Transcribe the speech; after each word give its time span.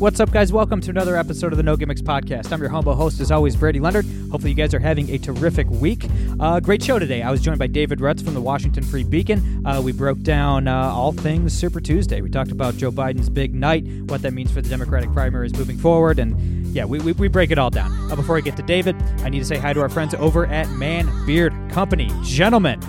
What's 0.00 0.18
up, 0.18 0.30
guys? 0.30 0.50
Welcome 0.50 0.80
to 0.80 0.90
another 0.90 1.14
episode 1.14 1.52
of 1.52 1.58
the 1.58 1.62
No 1.62 1.76
Gimmicks 1.76 2.00
Podcast. 2.00 2.52
I'm 2.52 2.60
your 2.62 2.70
humble 2.70 2.94
host, 2.94 3.20
as 3.20 3.30
always, 3.30 3.54
Brady 3.54 3.80
Leonard. 3.80 4.06
Hopefully, 4.30 4.48
you 4.48 4.56
guys 4.56 4.72
are 4.72 4.78
having 4.78 5.10
a 5.10 5.18
terrific 5.18 5.68
week. 5.68 6.06
Uh, 6.40 6.58
great 6.58 6.82
show 6.82 6.98
today. 6.98 7.20
I 7.20 7.30
was 7.30 7.42
joined 7.42 7.58
by 7.58 7.66
David 7.66 7.98
Rutz 7.98 8.24
from 8.24 8.32
the 8.32 8.40
Washington 8.40 8.82
Free 8.82 9.04
Beacon. 9.04 9.66
Uh, 9.66 9.82
we 9.82 9.92
broke 9.92 10.22
down 10.22 10.68
uh, 10.68 10.74
all 10.74 11.12
things 11.12 11.52
Super 11.52 11.82
Tuesday. 11.82 12.22
We 12.22 12.30
talked 12.30 12.50
about 12.50 12.78
Joe 12.78 12.90
Biden's 12.90 13.28
big 13.28 13.54
night, 13.54 13.84
what 14.06 14.22
that 14.22 14.32
means 14.32 14.50
for 14.50 14.62
the 14.62 14.70
Democratic 14.70 15.12
primaries 15.12 15.54
moving 15.54 15.76
forward, 15.76 16.18
and 16.18 16.34
yeah, 16.68 16.86
we, 16.86 16.98
we, 17.00 17.12
we 17.12 17.28
break 17.28 17.50
it 17.50 17.58
all 17.58 17.68
down. 17.68 17.92
Uh, 18.10 18.16
before 18.16 18.38
I 18.38 18.40
get 18.40 18.56
to 18.56 18.62
David, 18.62 18.96
I 19.18 19.28
need 19.28 19.40
to 19.40 19.44
say 19.44 19.58
hi 19.58 19.74
to 19.74 19.82
our 19.82 19.90
friends 19.90 20.14
over 20.14 20.46
at 20.46 20.70
Man 20.70 21.10
Beard 21.26 21.52
Company. 21.68 22.10
Gentlemen, 22.22 22.80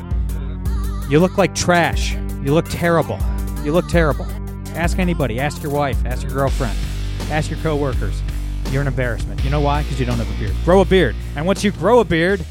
you 1.10 1.20
look 1.20 1.38
like 1.38 1.54
trash. 1.56 2.14
You 2.14 2.54
look 2.54 2.70
terrible. 2.70 3.20
You 3.66 3.74
look 3.74 3.90
terrible. 3.90 4.28
Ask 4.76 4.98
anybody. 4.98 5.42
Ask 5.42 5.62
your 5.62 5.74
wife. 5.74 6.06
Ask 6.06 6.24
your 6.24 6.32
girlfriend. 6.32 6.78
Ask 7.32 7.50
your 7.50 7.60
coworkers. 7.60 8.22
You're 8.72 8.82
an 8.82 8.90
embarrassment. 8.90 9.42
You 9.46 9.52
know 9.52 9.62
why? 9.62 9.84
Because 9.84 10.02
you 10.02 10.06
don't 10.06 10.18
have 10.18 10.30
a 10.30 10.38
beard. 10.38 10.54
Grow 10.66 10.82
a 10.82 10.86
beard. 10.86 11.16
And 11.38 11.46
once 11.46 11.64
you 11.64 11.72
grow 11.72 12.02
a 12.02 12.04
beard, 12.04 12.46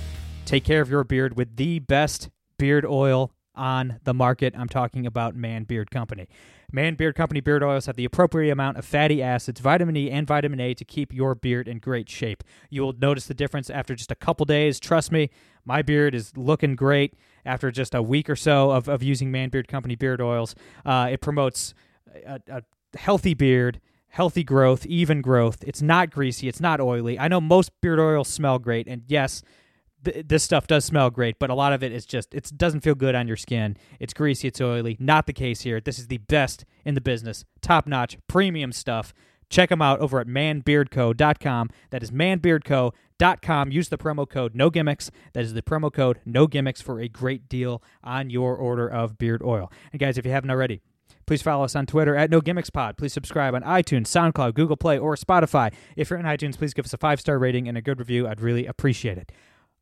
take 0.46 0.64
care 0.64 0.80
of 0.80 0.88
your 0.88 1.05
beard 1.05 1.36
with 1.36 1.55
the 1.56 1.80
best 1.80 2.30
beard 2.58 2.86
oil 2.86 3.30
on 3.55 4.00
the 4.05 4.14
market. 4.14 4.55
I'm 4.56 4.70
talking 4.70 5.05
about 5.05 5.36
Man 5.36 5.64
Beard 5.64 5.90
Company. 5.90 6.28
Man 6.72 6.94
Beard 6.94 7.14
Company 7.14 7.40
beard 7.40 7.62
oils 7.62 7.84
have 7.84 7.96
the 7.96 8.06
appropriate 8.06 8.50
amount 8.50 8.78
of 8.78 8.86
fatty 8.86 9.22
acids, 9.22 9.60
vitamin 9.60 9.98
E, 9.98 10.10
and 10.10 10.27
vitamin 10.27 10.60
A 10.60 10.72
to 10.72 10.84
keep 10.86 11.12
your 11.12 11.34
beard 11.34 11.68
in 11.68 11.78
great 11.78 12.08
shape. 12.08 12.42
You 12.70 12.80
will 12.80 12.94
notice 12.94 13.27
the 13.27 13.34
difference 13.34 13.68
after 13.68 13.94
just 13.94 14.10
a 14.10 14.14
couple 14.14 14.46
days. 14.46 14.80
Trust 14.80 15.12
me, 15.12 15.28
my 15.66 15.83
beard 15.83 16.14
is 16.14 16.34
looking 16.38 16.74
great 16.74 17.12
after 17.44 17.70
just 17.70 17.94
a 17.94 18.00
week 18.00 18.30
or 18.30 18.36
so 18.36 18.70
of, 18.70 18.88
of 18.88 19.02
using 19.02 19.30
Man 19.30 19.50
Beard 19.50 19.68
Company 19.68 19.94
beard 19.94 20.22
oils. 20.22 20.55
Uh, 20.86 21.08
it 21.12 21.20
promotes 21.20 21.74
a, 22.24 22.40
a 22.48 22.62
healthy 22.96 23.34
beard 23.34 23.78
healthy 24.11 24.44
growth, 24.44 24.84
even 24.86 25.22
growth. 25.22 25.64
It's 25.66 25.83
not 25.83 26.11
greasy, 26.11 26.48
it's 26.48 26.61
not 26.61 26.80
oily. 26.80 27.19
I 27.19 27.28
know 27.28 27.41
most 27.41 27.70
beard 27.80 27.98
oils 27.98 28.28
smell 28.28 28.58
great, 28.58 28.86
and 28.86 29.02
yes, 29.06 29.42
th- 30.05 30.27
this 30.28 30.42
stuff 30.42 30.67
does 30.67 30.84
smell 30.84 31.11
great, 31.11 31.39
but 31.39 31.50
a 31.50 31.55
lot 31.55 31.72
of 31.72 31.83
it 31.83 31.92
is 31.92 32.06
just 32.06 32.34
it 32.34 32.50
doesn't 32.56 32.80
feel 32.80 32.94
good 32.94 33.14
on 33.14 33.27
your 33.27 33.36
skin. 33.36 33.77
It's 33.98 34.12
greasy, 34.12 34.48
it's 34.48 34.61
oily. 34.61 34.97
Not 35.00 35.27
the 35.27 35.33
case 35.33 35.62
here. 35.62 35.80
This 35.80 35.98
is 35.98 36.08
the 36.08 36.19
best 36.19 36.64
in 36.84 36.94
the 36.94 37.00
business, 37.00 37.44
top 37.61 37.86
notch, 37.86 38.19
premium 38.28 38.72
stuff. 38.72 39.14
Check 39.48 39.70
them 39.70 39.83
out 39.83 39.98
over 39.98 40.20
at 40.20 40.28
manbeardco.com. 40.28 41.70
That 41.91 42.02
is 42.05 42.12
manbeardco.com. 42.12 43.72
Use 43.72 43.89
the 43.89 43.98
promo 43.98 44.28
code 44.28 44.55
no 44.55 44.70
gimmicks. 44.70 45.11
That 45.33 45.42
is 45.42 45.55
the 45.55 45.62
promo 45.62 45.92
code 45.92 46.20
no 46.24 46.47
gimmicks 46.47 46.80
for 46.80 47.00
a 47.00 47.08
great 47.08 47.48
deal 47.48 47.83
on 48.05 48.30
your 48.30 48.55
order 48.55 48.89
of 48.89 49.19
beard 49.19 49.42
oil. 49.42 49.72
And 49.92 49.98
guys, 49.98 50.19
if 50.19 50.24
you 50.24 50.30
haven't 50.30 50.50
already, 50.50 50.83
Please 51.31 51.42
follow 51.42 51.62
us 51.62 51.77
on 51.77 51.86
Twitter 51.86 52.17
at 52.17 52.28
No 52.28 52.41
Gimmicks 52.41 52.70
Pod. 52.70 52.97
Please 52.97 53.12
subscribe 53.12 53.55
on 53.55 53.62
iTunes, 53.62 54.09
SoundCloud, 54.09 54.53
Google 54.53 54.77
Play, 54.77 54.98
or 54.98 55.14
Spotify. 55.14 55.73
If 55.95 56.11
you're 56.11 56.19
in 56.19 56.27
iTunes, 56.27 56.59
please 56.59 56.75
give 56.75 56.84
us 56.84 56.92
a 56.92 56.97
five 56.97 57.20
star 57.20 57.39
rating 57.39 57.69
and 57.69 57.78
a 57.78 57.81
good 57.81 58.00
review. 58.00 58.27
I'd 58.27 58.41
really 58.41 58.67
appreciate 58.67 59.17
it. 59.17 59.31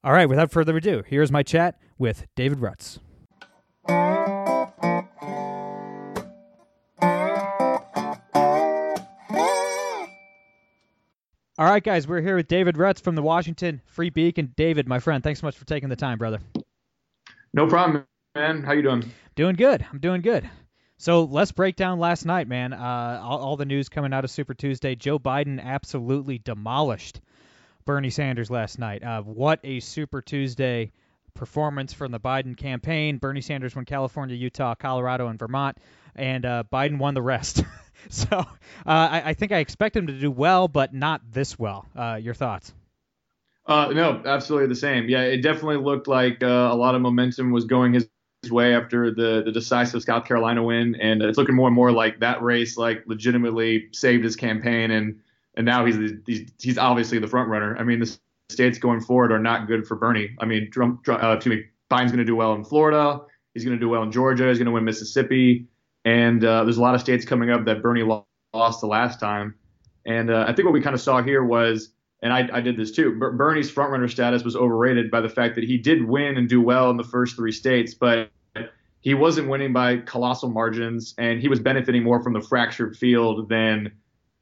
All 0.04 0.12
right, 0.12 0.28
without 0.28 0.50
further 0.50 0.76
ado, 0.76 1.04
here's 1.06 1.32
my 1.32 1.42
chat 1.42 1.80
with 1.96 2.26
David 2.36 2.58
Rutz. 2.58 2.98
All 11.56 11.64
right, 11.64 11.82
guys, 11.82 12.06
we're 12.06 12.20
here 12.20 12.36
with 12.36 12.48
David 12.48 12.74
Rutz 12.74 13.00
from 13.00 13.14
the 13.14 13.22
Washington 13.22 13.80
Free 13.86 14.10
Beacon. 14.10 14.52
David, 14.54 14.86
my 14.86 14.98
friend, 14.98 15.24
thanks 15.24 15.40
so 15.40 15.46
much 15.46 15.56
for 15.56 15.64
taking 15.64 15.88
the 15.88 15.96
time, 15.96 16.18
brother. 16.18 16.40
No 17.54 17.66
problem, 17.66 18.04
man. 18.34 18.64
How 18.64 18.72
you 18.72 18.82
doing? 18.82 19.10
Doing 19.34 19.56
good. 19.56 19.86
I'm 19.90 19.98
doing 19.98 20.20
good. 20.20 20.50
So 21.00 21.22
let's 21.24 21.52
break 21.52 21.76
down 21.76 22.00
last 22.00 22.26
night, 22.26 22.48
man. 22.48 22.72
Uh, 22.72 23.20
all, 23.22 23.38
all, 23.38 23.56
the 23.56 23.64
news 23.64 23.88
coming 23.88 24.12
out 24.12 24.24
of 24.24 24.32
Super 24.32 24.52
Tuesday. 24.52 24.96
Joe 24.96 25.20
Biden 25.20 25.62
absolutely 25.62 26.38
demolished 26.38 27.20
Bernie 27.84 28.10
Sanders 28.10 28.50
last 28.50 28.80
night. 28.80 29.04
Uh, 29.04 29.22
what 29.22 29.60
a 29.62 29.78
Super 29.78 30.20
Tuesday 30.20 30.90
performance 31.34 31.92
from 31.92 32.10
the 32.10 32.18
Biden 32.18 32.56
campaign. 32.56 33.18
Bernie 33.18 33.42
Sanders 33.42 33.76
won 33.76 33.84
California, 33.84 34.34
Utah, 34.34 34.74
Colorado, 34.74 35.28
and 35.28 35.38
Vermont, 35.38 35.78
and 36.16 36.44
uh, 36.44 36.64
Biden 36.70 36.98
won 36.98 37.14
the 37.14 37.22
rest. 37.22 37.62
so 38.08 38.26
uh, 38.32 38.46
I, 38.84 39.22
I, 39.26 39.34
think 39.34 39.52
I 39.52 39.58
expect 39.58 39.96
him 39.96 40.08
to 40.08 40.12
do 40.12 40.32
well, 40.32 40.66
but 40.66 40.92
not 40.92 41.20
this 41.30 41.56
well. 41.56 41.86
Uh, 41.94 42.18
your 42.20 42.34
thoughts? 42.34 42.74
Uh, 43.64 43.92
no, 43.94 44.20
absolutely 44.24 44.66
the 44.66 44.74
same. 44.74 45.08
Yeah, 45.08 45.22
it 45.22 45.42
definitely 45.42 45.76
looked 45.76 46.08
like 46.08 46.42
a 46.42 46.74
lot 46.74 46.96
of 46.96 47.02
momentum 47.02 47.52
was 47.52 47.66
going 47.66 47.92
his 47.92 48.08
way 48.46 48.74
after 48.74 49.10
the 49.10 49.42
the 49.44 49.52
decisive 49.52 50.02
South 50.02 50.24
Carolina 50.24 50.62
win, 50.62 50.94
and 50.96 51.22
it's 51.22 51.36
looking 51.36 51.54
more 51.54 51.66
and 51.66 51.74
more 51.74 51.90
like 51.90 52.20
that 52.20 52.42
race 52.42 52.76
like 52.76 53.02
legitimately 53.06 53.88
saved 53.92 54.24
his 54.24 54.36
campaign, 54.36 54.90
and 54.92 55.18
and 55.56 55.66
now 55.66 55.84
he's 55.84 55.96
he's, 56.26 56.50
he's 56.60 56.78
obviously 56.78 57.18
the 57.18 57.26
front 57.26 57.48
runner. 57.48 57.76
I 57.78 57.84
mean, 57.84 57.98
the 57.98 58.18
states 58.48 58.78
going 58.78 59.00
forward 59.00 59.32
are 59.32 59.38
not 59.38 59.66
good 59.66 59.86
for 59.86 59.96
Bernie. 59.96 60.36
I 60.38 60.46
mean, 60.46 60.70
Trump, 60.70 61.06
uh, 61.08 61.34
excuse 61.36 61.56
me, 61.56 61.64
Biden's 61.90 62.12
going 62.12 62.18
to 62.18 62.24
do 62.24 62.36
well 62.36 62.54
in 62.54 62.64
Florida. 62.64 63.20
He's 63.54 63.64
going 63.64 63.76
to 63.76 63.80
do 63.80 63.88
well 63.88 64.04
in 64.04 64.12
Georgia. 64.12 64.48
He's 64.48 64.58
going 64.58 64.66
to 64.66 64.72
win 64.72 64.84
Mississippi, 64.84 65.66
and 66.04 66.44
uh, 66.44 66.62
there's 66.64 66.78
a 66.78 66.82
lot 66.82 66.94
of 66.94 67.00
states 67.00 67.24
coming 67.24 67.50
up 67.50 67.64
that 67.64 67.82
Bernie 67.82 68.04
lost 68.54 68.80
the 68.80 68.86
last 68.86 69.18
time. 69.18 69.54
And 70.06 70.30
uh, 70.30 70.44
I 70.46 70.54
think 70.54 70.64
what 70.64 70.72
we 70.72 70.80
kind 70.80 70.94
of 70.94 71.00
saw 71.00 71.22
here 71.22 71.44
was 71.44 71.90
and 72.22 72.32
I, 72.32 72.48
I 72.52 72.60
did 72.60 72.76
this 72.76 72.90
too. 72.90 73.12
Bernie's 73.16 73.70
frontrunner 73.70 74.10
status 74.10 74.42
was 74.42 74.56
overrated 74.56 75.10
by 75.10 75.20
the 75.20 75.28
fact 75.28 75.54
that 75.54 75.64
he 75.64 75.78
did 75.78 76.04
win 76.04 76.36
and 76.36 76.48
do 76.48 76.60
well 76.60 76.90
in 76.90 76.96
the 76.96 77.04
first 77.04 77.36
three 77.36 77.52
states, 77.52 77.94
but 77.94 78.30
he 79.00 79.14
wasn't 79.14 79.48
winning 79.48 79.72
by 79.72 79.98
colossal 79.98 80.50
margins, 80.50 81.14
and 81.18 81.40
he 81.40 81.48
was 81.48 81.60
benefiting 81.60 82.02
more 82.02 82.22
from 82.22 82.32
the 82.32 82.40
fractured 82.40 82.96
field 82.96 83.48
than 83.48 83.92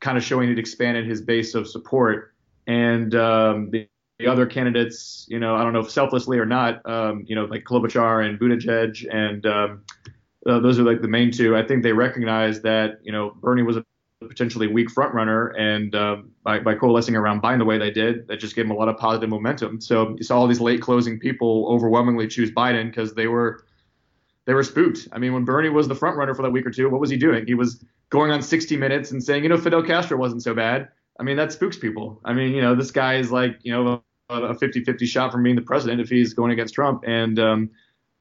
kind 0.00 0.16
of 0.16 0.24
showing 0.24 0.50
it 0.50 0.58
expanded 0.58 1.06
his 1.06 1.20
base 1.20 1.54
of 1.54 1.68
support. 1.68 2.34
And 2.66 3.14
um, 3.14 3.70
the, 3.70 3.88
the, 4.18 4.26
other 4.26 4.46
candidates, 4.46 5.26
you 5.28 5.38
know, 5.38 5.54
I 5.54 5.62
don't 5.62 5.72
know 5.72 5.80
if 5.80 5.90
selflessly 5.90 6.38
or 6.38 6.46
not, 6.46 6.80
um, 6.88 7.24
you 7.26 7.34
know, 7.34 7.44
like 7.44 7.64
Klobuchar 7.64 8.26
and 8.26 8.40
Buttigieg, 8.40 9.06
and 9.14 9.46
um, 9.46 9.82
uh, 10.46 10.58
those 10.60 10.78
are 10.78 10.84
like 10.84 11.02
the 11.02 11.08
main 11.08 11.30
two. 11.30 11.54
I 11.54 11.62
think 11.62 11.82
they 11.82 11.92
recognized 11.92 12.62
that, 12.62 12.98
you 13.02 13.12
know, 13.12 13.36
Bernie 13.40 13.62
was 13.62 13.76
a 13.76 13.84
potentially 14.20 14.66
weak 14.66 14.90
front 14.90 15.14
runner, 15.14 15.48
and 15.48 15.94
uh, 15.94 16.16
by, 16.42 16.58
by 16.58 16.74
coalescing 16.74 17.16
around 17.16 17.42
Biden 17.42 17.58
the 17.58 17.64
way 17.64 17.78
they 17.78 17.90
did, 17.90 18.26
that 18.28 18.38
just 18.38 18.54
gave 18.54 18.64
him 18.64 18.70
a 18.70 18.74
lot 18.74 18.88
of 18.88 18.96
positive 18.96 19.28
momentum. 19.28 19.80
So 19.80 20.16
you 20.16 20.22
saw 20.22 20.38
all 20.38 20.46
these 20.46 20.60
late 20.60 20.80
closing 20.80 21.18
people 21.18 21.66
overwhelmingly 21.68 22.26
choose 22.28 22.50
Biden 22.50 22.86
because 22.86 23.14
they 23.14 23.26
were 23.26 23.64
they 24.46 24.54
were 24.54 24.62
spooked. 24.62 25.08
I 25.12 25.18
mean, 25.18 25.34
when 25.34 25.44
Bernie 25.44 25.68
was 25.68 25.88
the 25.88 25.94
front 25.94 26.16
runner 26.16 26.34
for 26.34 26.42
that 26.42 26.50
week 26.50 26.66
or 26.66 26.70
two, 26.70 26.88
what 26.88 27.00
was 27.00 27.10
he 27.10 27.16
doing? 27.16 27.46
He 27.46 27.54
was 27.54 27.84
going 28.10 28.30
on 28.30 28.42
60 28.42 28.76
Minutes 28.76 29.10
and 29.10 29.22
saying, 29.22 29.42
you 29.42 29.48
know, 29.48 29.58
Fidel 29.58 29.82
Castro 29.82 30.16
wasn't 30.16 30.42
so 30.42 30.54
bad. 30.54 30.88
I 31.18 31.24
mean, 31.24 31.36
that 31.36 31.52
spooks 31.52 31.76
people. 31.76 32.20
I 32.24 32.32
mean, 32.32 32.52
you 32.52 32.62
know, 32.62 32.74
this 32.74 32.92
guy 32.92 33.16
is 33.16 33.32
like, 33.32 33.58
you 33.62 33.72
know, 33.72 34.02
a 34.28 34.54
50-50 34.54 35.06
shot 35.06 35.32
from 35.32 35.42
being 35.42 35.56
the 35.56 35.62
president 35.62 36.00
if 36.00 36.08
he's 36.08 36.32
going 36.32 36.52
against 36.52 36.74
Trump. 36.74 37.02
And 37.06 37.38
um, 37.38 37.70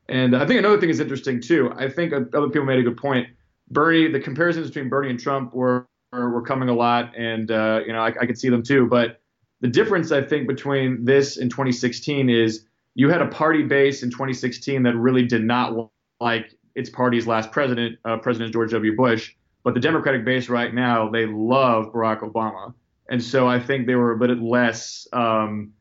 and 0.08 0.36
I 0.36 0.46
think 0.46 0.60
another 0.60 0.80
thing 0.80 0.90
is 0.90 1.00
interesting 1.00 1.42
too. 1.42 1.72
I 1.76 1.90
think 1.90 2.14
other 2.14 2.48
people 2.48 2.66
made 2.66 2.80
a 2.80 2.84
good 2.84 2.98
point. 2.98 3.28
Bernie, 3.70 4.12
the 4.12 4.20
comparisons 4.20 4.68
between 4.68 4.90
Bernie 4.90 5.10
and 5.10 5.20
Trump 5.20 5.54
were 5.54 5.88
were 6.12 6.42
coming 6.42 6.70
a 6.70 6.74
lot, 6.74 7.16
and 7.18 7.52
uh, 7.52 7.82
you 7.86 7.94
know 7.94 8.00
I, 8.00 8.08
I 8.08 8.26
could 8.26 8.38
see 8.38 8.50
them 8.50 8.64
too. 8.64 8.88
But 8.88 9.22
the 9.62 9.68
difference 9.68 10.12
I 10.12 10.22
think 10.22 10.48
between 10.48 11.06
this 11.06 11.38
and 11.38 11.50
2016 11.50 12.30
is 12.30 12.66
you 12.94 13.10
had 13.10 13.22
a 13.22 13.28
party 13.28 13.64
base 13.64 14.04
in 14.04 14.10
2016 14.10 14.84
that 14.84 14.96
really 14.96 15.26
did 15.26 15.44
not 15.44 15.90
like 16.20 16.54
its 16.76 16.90
party's 16.90 17.28
last 17.28 17.52
president, 17.52 17.98
uh, 18.06 18.18
President 18.18 18.54
George 18.54 18.72
W. 18.72 18.96
Bush. 18.96 19.34
But 19.64 19.74
the 19.74 19.80
Democratic 19.80 20.24
base 20.24 20.48
right 20.48 20.74
now, 20.74 21.10
they 21.10 21.26
love 21.26 21.92
Barack 21.92 22.20
Obama, 22.20 22.74
and 23.10 23.22
so 23.22 23.48
I 23.48 23.60
think 23.60 23.88
they 23.88 23.96
were 23.96 24.12
a 24.12 24.18
bit 24.18 24.40
less. 24.42 25.08
Um, 25.12 25.74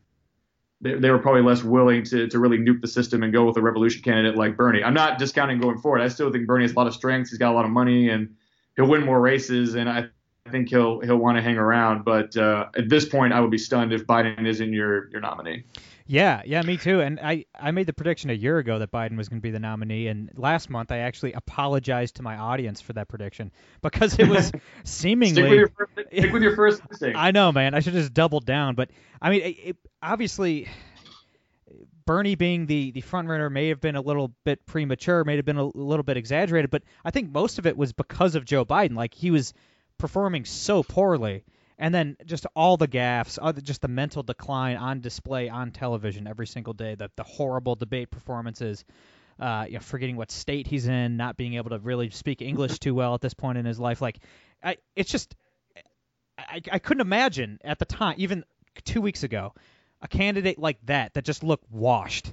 they, 0.84 0.94
they 0.94 1.10
were 1.10 1.18
probably 1.18 1.42
less 1.42 1.64
willing 1.64 2.04
to, 2.04 2.28
to 2.28 2.38
really 2.38 2.58
nuke 2.58 2.80
the 2.82 2.86
system 2.86 3.22
and 3.22 3.32
go 3.32 3.44
with 3.44 3.56
a 3.56 3.62
revolution 3.62 4.02
candidate 4.02 4.36
like 4.36 4.56
Bernie. 4.56 4.84
I'm 4.84 4.94
not 4.94 5.18
discounting 5.18 5.58
going 5.58 5.78
forward. 5.78 6.02
I 6.02 6.08
still 6.08 6.30
think 6.30 6.46
Bernie 6.46 6.64
has 6.64 6.72
a 6.72 6.76
lot 6.76 6.86
of 6.86 6.94
strengths. 6.94 7.30
He's 7.30 7.38
got 7.38 7.50
a 7.50 7.56
lot 7.56 7.64
of 7.64 7.70
money 7.70 8.10
and 8.10 8.36
he'll 8.76 8.86
win 8.86 9.04
more 9.04 9.20
races. 9.20 9.74
And 9.74 9.88
I 9.88 10.04
I 10.46 10.50
think 10.50 10.68
he'll 10.68 11.00
he'll 11.00 11.16
want 11.16 11.38
to 11.38 11.42
hang 11.42 11.56
around. 11.56 12.04
But 12.04 12.36
uh, 12.36 12.66
at 12.76 12.90
this 12.90 13.06
point, 13.06 13.32
I 13.32 13.40
would 13.40 13.50
be 13.50 13.58
stunned 13.58 13.94
if 13.94 14.06
Biden 14.06 14.46
isn't 14.46 14.72
your 14.72 15.08
your 15.10 15.22
nominee. 15.22 15.64
Yeah, 16.06 16.42
yeah, 16.44 16.60
me 16.62 16.76
too. 16.76 17.00
And 17.00 17.18
I, 17.18 17.46
I 17.58 17.70
made 17.70 17.86
the 17.86 17.94
prediction 17.94 18.28
a 18.28 18.34
year 18.34 18.58
ago 18.58 18.78
that 18.78 18.92
Biden 18.92 19.16
was 19.16 19.30
going 19.30 19.40
to 19.40 19.42
be 19.42 19.50
the 19.50 19.58
nominee, 19.58 20.08
and 20.08 20.30
last 20.36 20.68
month 20.68 20.92
I 20.92 20.98
actually 20.98 21.32
apologized 21.32 22.16
to 22.16 22.22
my 22.22 22.36
audience 22.36 22.82
for 22.82 22.92
that 22.92 23.08
prediction 23.08 23.50
because 23.80 24.18
it 24.18 24.28
was 24.28 24.52
seemingly. 24.84 25.42
stick 25.42 25.50
with 25.50 25.58
your 25.58 25.68
first, 25.68 25.92
stick 26.12 26.32
with 26.32 26.42
your 26.42 26.56
first 26.56 26.82
instinct. 26.90 27.18
I 27.18 27.30
know, 27.30 27.52
man. 27.52 27.74
I 27.74 27.80
should 27.80 27.94
just 27.94 28.12
doubled 28.12 28.44
down, 28.44 28.74
but 28.74 28.90
I 29.22 29.30
mean, 29.30 29.40
it, 29.40 29.56
it, 29.64 29.76
obviously, 30.02 30.68
Bernie 32.04 32.34
being 32.34 32.66
the 32.66 32.90
the 32.90 33.00
front 33.00 33.28
runner 33.28 33.48
may 33.48 33.68
have 33.68 33.80
been 33.80 33.96
a 33.96 34.02
little 34.02 34.30
bit 34.44 34.66
premature, 34.66 35.24
may 35.24 35.36
have 35.36 35.46
been 35.46 35.56
a 35.56 35.64
little 35.64 36.04
bit 36.04 36.18
exaggerated, 36.18 36.70
but 36.70 36.82
I 37.02 37.12
think 37.12 37.30
most 37.30 37.58
of 37.58 37.66
it 37.66 37.78
was 37.78 37.94
because 37.94 38.34
of 38.34 38.44
Joe 38.44 38.66
Biden. 38.66 38.94
Like 38.94 39.14
he 39.14 39.30
was 39.30 39.54
performing 39.96 40.44
so 40.44 40.82
poorly 40.82 41.44
and 41.78 41.94
then 41.94 42.16
just 42.24 42.46
all 42.54 42.76
the 42.76 42.88
gaffes, 42.88 43.62
just 43.62 43.82
the 43.82 43.88
mental 43.88 44.22
decline 44.22 44.76
on 44.76 45.00
display 45.00 45.48
on 45.48 45.70
television 45.70 46.26
every 46.26 46.46
single 46.46 46.72
day. 46.72 46.94
The 46.94 47.10
the 47.16 47.24
horrible 47.24 47.74
debate 47.74 48.10
performances, 48.10 48.84
uh, 49.40 49.64
you 49.66 49.74
know, 49.74 49.80
forgetting 49.80 50.16
what 50.16 50.30
state 50.30 50.66
he's 50.66 50.86
in, 50.86 51.16
not 51.16 51.36
being 51.36 51.54
able 51.54 51.70
to 51.70 51.78
really 51.78 52.10
speak 52.10 52.42
English 52.42 52.78
too 52.78 52.94
well 52.94 53.14
at 53.14 53.20
this 53.20 53.34
point 53.34 53.58
in 53.58 53.64
his 53.64 53.80
life. 53.80 54.00
Like, 54.00 54.18
I, 54.62 54.76
it's 54.94 55.10
just, 55.10 55.34
I, 56.38 56.60
I 56.70 56.78
couldn't 56.78 57.00
imagine 57.00 57.58
at 57.64 57.78
the 57.78 57.84
time, 57.84 58.14
even 58.18 58.44
two 58.84 59.00
weeks 59.00 59.22
ago, 59.24 59.52
a 60.00 60.08
candidate 60.08 60.58
like 60.58 60.78
that 60.86 61.14
that 61.14 61.24
just 61.24 61.42
looked 61.42 61.70
washed. 61.70 62.32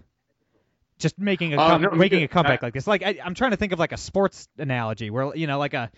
Just 1.00 1.18
making 1.18 1.56
a 1.56 1.58
Uh, 1.60 1.70
com- 1.70 1.82
no, 1.82 1.92
making 1.92 2.22
a 2.24 2.28
comeback 2.28 2.62
I- 2.62 2.68
like 2.68 2.74
this, 2.76 2.86
like 2.86 3.02
I, 3.02 3.18
I'm 3.24 3.34
trying 3.34 3.52
to 3.52 3.58
think 3.58 3.74
of 3.74 3.80
like 3.80 3.92
a 3.92 3.98
sports 3.98 4.48
analogy 4.60 5.10
where 5.10 5.36
you 5.36 5.48
know, 5.48 5.58
like 5.58 5.74
a 5.74 5.90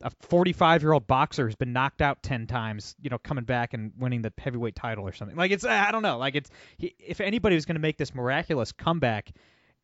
a 0.00 0.10
45 0.20 0.82
year 0.82 0.92
old 0.92 1.06
boxer 1.06 1.46
who's 1.46 1.56
been 1.56 1.72
knocked 1.72 2.02
out 2.02 2.22
10 2.22 2.46
times, 2.46 2.94
you 3.00 3.10
know, 3.10 3.18
coming 3.18 3.44
back 3.44 3.74
and 3.74 3.92
winning 3.98 4.22
the 4.22 4.32
heavyweight 4.38 4.76
title 4.76 5.06
or 5.06 5.12
something. 5.12 5.36
Like 5.36 5.50
it's, 5.50 5.64
I 5.64 5.90
don't 5.90 6.02
know, 6.02 6.18
like 6.18 6.34
it's, 6.34 6.50
he, 6.76 6.94
if 6.98 7.20
anybody 7.20 7.54
was 7.54 7.64
going 7.64 7.76
to 7.76 7.80
make 7.80 7.96
this 7.96 8.14
miraculous 8.14 8.72
comeback, 8.72 9.32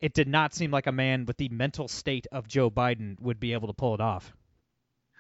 it 0.01 0.15
did 0.15 0.29
not 0.29 0.55
seem 0.55 0.71
like 0.71 0.87
a 0.87 0.93
man 0.93 1.25
with 1.27 1.37
the 1.37 1.49
mental 1.49 1.89
state 1.89 2.27
of 2.31 2.47
Joe 2.47 2.71
Biden 2.71 3.21
would 3.21 3.41
be 3.41 3.53
able 3.53 3.69
to 3.69 3.75
pull 3.75 3.95
it 3.95 4.01
off. 4.01 4.33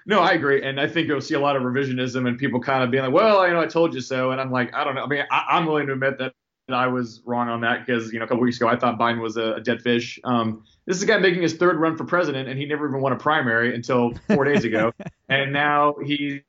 No, 0.06 0.20
I 0.20 0.32
agree, 0.32 0.62
and 0.62 0.78
I 0.78 0.86
think 0.86 1.08
you'll 1.08 1.22
see 1.22 1.34
a 1.34 1.40
lot 1.40 1.56
of 1.56 1.62
revisionism 1.62 2.28
and 2.28 2.36
people 2.36 2.60
kind 2.60 2.84
of 2.84 2.90
being 2.90 3.02
like, 3.02 3.12
"Well, 3.12 3.46
you 3.46 3.54
know, 3.54 3.60
I 3.62 3.66
told 3.66 3.94
you 3.94 4.02
so," 4.02 4.32
and 4.32 4.40
I'm 4.40 4.50
like, 4.50 4.74
I 4.74 4.84
don't 4.84 4.94
know. 4.94 5.04
I 5.04 5.06
mean, 5.06 5.24
I, 5.30 5.46
I'm 5.52 5.64
willing 5.64 5.86
to 5.86 5.94
admit 5.94 6.18
that, 6.18 6.34
that 6.68 6.74
I 6.74 6.88
was 6.88 7.22
wrong 7.24 7.48
on 7.48 7.62
that 7.62 7.86
because 7.86 8.12
you 8.12 8.18
know 8.18 8.26
a 8.26 8.28
couple 8.28 8.42
weeks 8.42 8.58
ago 8.58 8.68
I 8.68 8.76
thought 8.76 8.98
Biden 8.98 9.22
was 9.22 9.38
a, 9.38 9.54
a 9.54 9.60
dead 9.62 9.80
fish. 9.80 10.20
Um, 10.24 10.64
this 10.86 10.98
is 10.98 11.02
a 11.02 11.06
guy 11.06 11.18
making 11.18 11.42
his 11.42 11.54
third 11.54 11.78
run 11.78 11.96
for 11.96 12.04
president, 12.04 12.48
and 12.48 12.58
he 12.58 12.66
never 12.66 12.88
even 12.88 13.00
won 13.00 13.12
a 13.12 13.16
primary 13.16 13.74
until 13.74 14.12
four 14.28 14.44
days 14.44 14.64
ago, 14.64 14.92
and 15.28 15.52
now 15.52 15.94
he's 16.04 16.42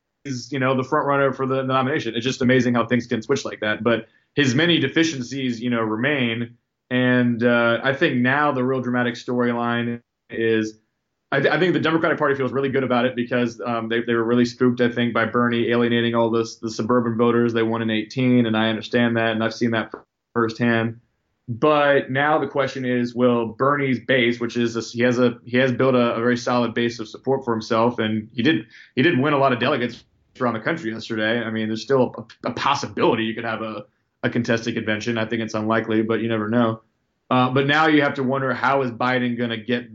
you 0.51 0.59
know 0.59 0.75
the 0.75 0.83
front 0.83 1.07
runner 1.07 1.31
for 1.31 1.45
the, 1.45 1.57
the 1.57 1.63
nomination. 1.63 2.15
It's 2.15 2.25
just 2.25 2.41
amazing 2.41 2.73
how 2.73 2.85
things 2.85 3.07
can 3.07 3.21
switch 3.21 3.45
like 3.45 3.61
that. 3.61 3.83
But 3.83 4.07
his 4.35 4.53
many 4.53 4.79
deficiencies, 4.79 5.61
you 5.61 5.69
know, 5.69 5.81
remain, 5.81 6.57
and 6.89 7.43
uh, 7.43 7.79
I 7.83 7.93
think 7.93 8.17
now 8.17 8.51
the 8.51 8.63
real 8.63 8.81
dramatic 8.81 9.15
storyline 9.15 10.01
is. 10.29 10.79
I, 11.31 11.39
th- 11.39 11.51
I 11.51 11.59
think 11.59 11.73
the 11.73 11.79
Democratic 11.79 12.19
Party 12.19 12.35
feels 12.35 12.53
really 12.53 12.69
good 12.69 12.83
about 12.83 13.05
it 13.05 13.15
because 13.15 13.59
um, 13.65 13.89
they, 13.89 14.01
they 14.03 14.13
were 14.13 14.23
really 14.23 14.45
spooked, 14.45 14.79
I 14.79 14.89
think, 14.89 15.13
by 15.13 15.25
Bernie 15.25 15.69
alienating 15.69 16.13
all 16.13 16.29
this 16.29 16.57
the 16.57 16.69
suburban 16.69 17.17
voters. 17.17 17.51
They 17.51 17.63
won 17.63 17.81
in 17.81 17.89
18, 17.89 18.45
and 18.45 18.55
I 18.55 18.69
understand 18.69 19.17
that, 19.17 19.31
and 19.31 19.43
I've 19.43 19.53
seen 19.53 19.71
that 19.71 19.91
firsthand. 20.33 21.01
But 21.47 22.09
now 22.09 22.39
the 22.39 22.47
question 22.47 22.85
is, 22.85 23.13
will 23.13 23.47
Bernie's 23.47 23.99
base, 23.99 24.39
which 24.39 24.57
is 24.57 24.75
a, 24.75 24.81
he 24.81 25.03
has 25.03 25.19
a 25.19 25.37
he 25.45 25.57
has 25.57 25.71
built 25.71 25.93
a, 25.93 26.15
a 26.15 26.19
very 26.19 26.37
solid 26.37 26.73
base 26.73 26.99
of 26.99 27.07
support 27.07 27.45
for 27.45 27.53
himself, 27.53 27.99
and 27.99 28.29
he 28.33 28.41
did 28.41 28.65
he 28.95 29.03
did 29.03 29.19
win 29.19 29.33
a 29.33 29.37
lot 29.37 29.53
of 29.53 29.59
delegates 29.59 30.03
around 30.41 30.55
the 30.55 30.59
country 30.59 30.91
yesterday. 30.91 31.39
I 31.39 31.51
mean, 31.51 31.67
there's 31.67 31.83
still 31.83 32.27
a, 32.43 32.49
a 32.49 32.53
possibility 32.53 33.23
you 33.23 33.35
could 33.35 33.45
have 33.45 33.61
a, 33.61 33.85
a 34.23 34.29
contested 34.29 34.73
convention. 34.73 35.19
I 35.19 35.25
think 35.25 35.43
it's 35.43 35.53
unlikely, 35.53 36.01
but 36.01 36.19
you 36.19 36.27
never 36.27 36.49
know. 36.49 36.81
Uh, 37.29 37.51
but 37.51 37.67
now 37.67 37.87
you 37.87 38.01
have 38.01 38.15
to 38.15 38.23
wonder 38.23 38.53
how 38.53 38.81
is 38.81 38.91
Biden 38.91 39.37
going 39.37 39.51
to 39.51 39.57
get 39.57 39.85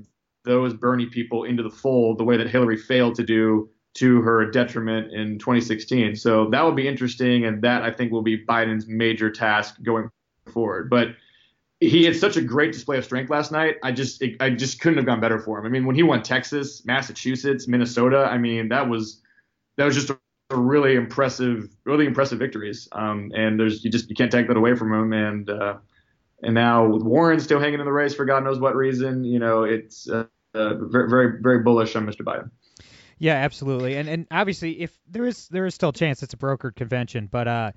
those 0.45 0.73
Bernie 0.73 1.07
people 1.07 1.45
into 1.45 1.63
the 1.63 1.71
fold 1.71 2.19
the 2.19 2.25
way 2.25 2.37
that 2.37 2.49
Hillary 2.49 2.77
failed 2.77 3.17
to 3.17 3.25
do 3.25 3.69
to 3.95 4.23
her 4.23 4.49
detriment 4.51 5.13
in 5.13 5.39
2016. 5.39 6.15
So 6.15 6.49
that 6.51 6.63
will 6.63 6.73
be 6.73 6.87
interesting, 6.87 7.45
and 7.45 7.61
that 7.63 7.83
I 7.83 7.91
think 7.91 8.13
will 8.13 8.23
be 8.23 8.45
Biden's 8.45 8.87
major 8.87 9.31
task 9.31 9.83
going 9.83 10.09
forward. 10.47 10.89
But 10.89 11.09
he 11.81 12.05
had 12.05 12.15
such 12.15 12.37
a 12.37 12.43
great 12.43 12.73
display 12.73 12.99
of 12.99 13.05
strength 13.05 13.31
last 13.31 13.51
night. 13.51 13.77
I 13.83 13.93
just 13.93 14.21
it, 14.23 14.37
I 14.41 14.51
just 14.51 14.81
couldn't 14.81 14.99
have 14.99 15.07
gone 15.07 15.21
better 15.21 15.39
for 15.39 15.59
him. 15.59 15.67
I 15.67 15.71
mean, 15.71 15.87
when 15.87 15.97
he 15.97 16.03
won 16.03 16.23
Texas, 16.23 16.85
Massachusetts, 16.85 17.67
Minnesota, 17.67 18.29
I 18.31 18.39
mean 18.39 18.69
that 18.69 18.89
was 18.89 19.21
that 19.77 19.87
was 19.87 19.95
just 19.95 20.11
a, 20.11 20.19
a 20.51 20.57
really 20.57 20.95
impressive, 20.95 21.71
really 21.85 22.07
impressive 22.07 22.39
victories. 22.39 22.89
Um, 22.93 23.33
and 23.35 23.59
there's 23.59 23.83
you 23.83 23.91
just 23.91 24.11
you 24.11 24.15
can't 24.15 24.31
take 24.31 24.49
that 24.49 24.57
away 24.57 24.77
from 24.77 24.93
him. 24.93 25.13
And 25.15 25.49
uh, 25.49 25.79
and 26.43 26.55
now 26.55 26.87
with 26.87 27.03
Warren 27.03 27.41
still 27.41 27.61
hanging 27.61 27.81
in 27.81 27.87
the 27.87 27.93
race 27.93 28.15
for 28.15 28.27
God 28.27 28.45
knows 28.45 28.59
what 28.59 28.77
reason, 28.77 29.25
you 29.25 29.39
know, 29.39 29.65
it's 29.65 30.09
uh, 30.09 30.27
uh, 30.55 30.75
very, 30.75 31.09
very, 31.09 31.41
very 31.41 31.63
bullish 31.63 31.97
on 31.97 32.07
Mr. 32.07 32.23
Biden. 32.23 32.51
Yeah, 33.19 33.35
absolutely. 33.35 33.97
And 33.97 34.09
and 34.09 34.27
obviously, 34.31 34.81
if 34.81 34.99
there 35.09 35.27
is 35.27 35.49
there 35.49 35.67
is 35.67 35.75
still 35.75 35.91
a 35.91 35.95
chance 35.95 36.23
it's 36.23 36.35
a 36.35 36.39
brokered 36.39 36.75
convention, 36.75 37.29
but 37.31 37.49
uh, 37.49 37.73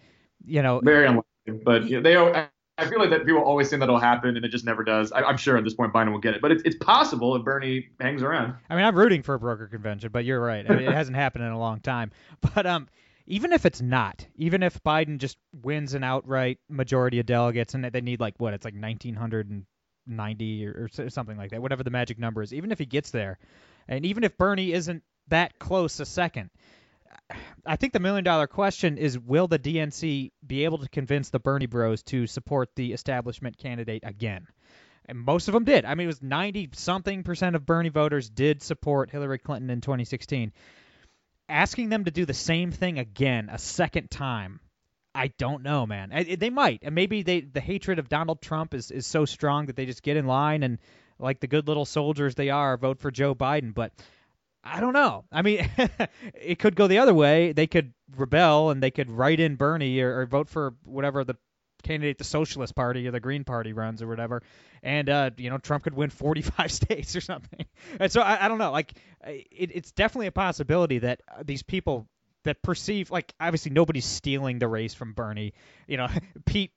you 0.46 0.62
know, 0.62 0.82
Very 0.84 1.06
unlikely, 1.06 1.62
but 1.64 1.86
you 1.86 2.02
know, 2.02 2.32
they. 2.32 2.48
I, 2.78 2.88
feel 2.88 3.00
like 3.00 3.12
that 3.12 3.26
people 3.26 3.42
always 3.42 3.70
think 3.70 3.82
that'll 3.82 4.00
happen, 4.00 4.36
and 4.36 4.46
it 4.46 4.50
just 4.50 4.66
never 4.66 4.84
does. 4.84 5.12
I, 5.12 5.22
I'm 5.22 5.38
sure 5.38 5.58
at 5.58 5.64
this 5.64 5.74
point 5.74 5.94
Biden 5.94 6.12
will 6.12 6.20
get 6.20 6.34
it, 6.34 6.42
but 6.42 6.52
it's, 6.52 6.64
it's 6.64 6.76
possible 6.76 7.36
if 7.36 7.44
Bernie 7.44 7.90
hangs 8.00 8.24
around. 8.24 8.56
I 8.70 8.76
mean, 8.76 8.86
I'm 8.86 8.96
rooting 8.96 9.24
for 9.24 9.36
a 9.36 9.40
broker 9.40 9.68
convention, 9.68 10.10
but 10.12 10.26
you're 10.26 10.42
right. 10.42 10.66
I 10.70 10.76
mean, 10.76 10.88
it 10.88 10.94
hasn't 10.94 11.16
happened 11.16 11.46
in 11.46 11.52
a 11.52 11.60
long 11.60 11.80
time. 11.80 12.12
But 12.42 12.66
um, 12.66 12.88
even 13.26 13.54
if 13.54 13.66
it's 13.66 13.82
not, 13.82 14.26
even 14.36 14.64
if 14.64 14.82
Biden 14.84 15.18
just 15.18 15.38
wins 15.62 15.94
an 15.94 16.04
outright 16.04 16.60
majority 16.70 17.20
of 17.20 17.26
delegates, 17.26 17.74
and 17.74 17.86
they 17.86 18.02
need 18.02 18.20
like 18.20 18.36
what 18.38 18.54
it's 18.54 18.66
like 18.66 18.76
1990 18.76 20.68
or, 20.68 20.90
or 21.00 21.10
something 21.10 21.38
like 21.38 21.52
that, 21.52 21.62
whatever 21.62 21.84
the 21.84 21.92
magic 21.92 22.20
number 22.20 22.42
is. 22.42 22.54
Even 22.54 22.72
if 22.72 22.80
he 22.80 22.86
gets 22.86 23.12
there, 23.12 23.38
and 23.88 24.06
even 24.06 24.24
if 24.24 24.38
Bernie 24.38 24.74
isn't 24.74 25.04
that 25.30 25.58
close 25.60 26.00
a 26.00 26.06
second, 26.06 26.50
I 27.66 27.76
think 27.78 27.94
the 27.94 28.00
million 28.00 28.24
dollar 28.24 28.48
question 28.48 28.98
is 28.98 29.18
will 29.18 29.48
the 29.48 29.60
DNC 29.60 30.32
be 30.46 30.66
able 30.66 30.80
to 30.80 30.90
convince 30.90 31.30
the 31.30 31.40
Bernie 31.40 31.66
bros 31.66 32.04
to 32.04 32.28
support 32.28 32.70
the 32.76 32.94
establishment 32.94 33.58
candidate 33.58 34.04
again? 34.06 34.48
And 35.06 35.20
most 35.20 35.48
of 35.48 35.54
them 35.54 35.66
did. 35.66 35.86
I 35.86 35.96
mean, 35.96 36.06
it 36.06 36.08
was 36.08 36.22
90 36.22 36.70
something 36.74 37.24
percent 37.24 37.56
of 37.56 37.66
Bernie 37.66 37.90
voters 37.90 38.30
did 38.30 38.62
support 38.62 39.12
Hillary 39.12 39.38
Clinton 39.38 39.70
in 39.70 39.82
2016. 39.82 40.54
Asking 41.50 41.90
them 41.90 42.06
to 42.06 42.12
do 42.12 42.26
the 42.26 42.34
same 42.34 42.72
thing 42.72 43.00
again 43.00 43.50
a 43.52 43.58
second 43.58 44.10
time, 44.10 44.62
I 45.14 45.28
don't 45.38 45.64
know, 45.64 45.86
man. 45.86 46.12
I, 46.14 46.36
they 46.36 46.50
might. 46.50 46.80
And 46.84 46.96
maybe 46.96 47.22
they 47.22 47.42
the 47.42 47.60
hatred 47.60 48.00
of 48.00 48.10
Donald 48.10 48.42
Trump 48.42 48.74
is, 48.74 48.92
is 48.92 49.06
so 49.06 49.26
strong 49.26 49.68
that 49.68 49.76
they 49.76 49.86
just 49.86 50.04
get 50.04 50.18
in 50.18 50.26
line 50.26 50.64
and, 50.64 50.80
like 51.20 51.40
the 51.40 51.48
good 51.48 51.68
little 51.68 51.86
soldiers 51.86 52.36
they 52.36 52.50
are, 52.50 52.78
vote 52.78 53.00
for 53.00 53.12
Joe 53.12 53.36
Biden. 53.36 53.74
But 53.74 53.94
I 54.64 54.80
don't 54.80 54.94
know. 54.94 55.26
I 55.32 55.42
mean, 55.42 55.70
it 56.34 56.60
could 56.60 56.76
go 56.76 56.88
the 56.88 57.00
other 57.00 57.14
way. 57.14 57.52
They 57.52 57.68
could 57.68 57.94
rebel 58.16 58.70
and 58.70 58.82
they 58.82 58.92
could 58.92 59.10
write 59.10 59.40
in 59.40 59.56
Bernie 59.56 60.00
or, 60.00 60.22
or 60.22 60.26
vote 60.26 60.50
for 60.50 60.74
whatever 60.84 61.24
the 61.24 61.36
candidate 61.84 62.18
the 62.18 62.24
Socialist 62.24 62.76
Party 62.76 63.08
or 63.08 63.12
the 63.12 63.20
Green 63.20 63.44
Party 63.44 63.74
runs 63.74 64.02
or 64.02 64.08
whatever, 64.08 64.42
and 64.82 65.10
uh, 65.10 65.32
you 65.38 65.50
know 65.50 65.58
Trump 65.58 65.84
could 65.84 65.94
win 65.94 66.10
45 66.12 66.72
states 66.72 67.16
or 67.16 67.22
something. 67.22 67.66
And 68.00 68.12
so 68.12 68.22
I, 68.22 68.46
I 68.46 68.48
don't 68.48 68.58
know. 68.58 68.72
Like 68.72 68.94
it, 69.26 69.72
it's 69.74 69.92
definitely 69.92 70.28
a 70.28 70.32
possibility 70.32 71.00
that 71.00 71.22
uh, 71.28 71.44
these 71.46 71.64
people 71.64 72.08
that 72.44 72.62
perceive 72.62 73.12
like 73.12 73.34
obviously 73.40 73.72
nobody's 73.72 74.06
stealing 74.06 74.60
the 74.60 74.68
race 74.68 74.94
from 74.94 75.14
Bernie. 75.14 75.54
You 75.88 75.98
know, 75.98 76.08
Pete 76.46 76.72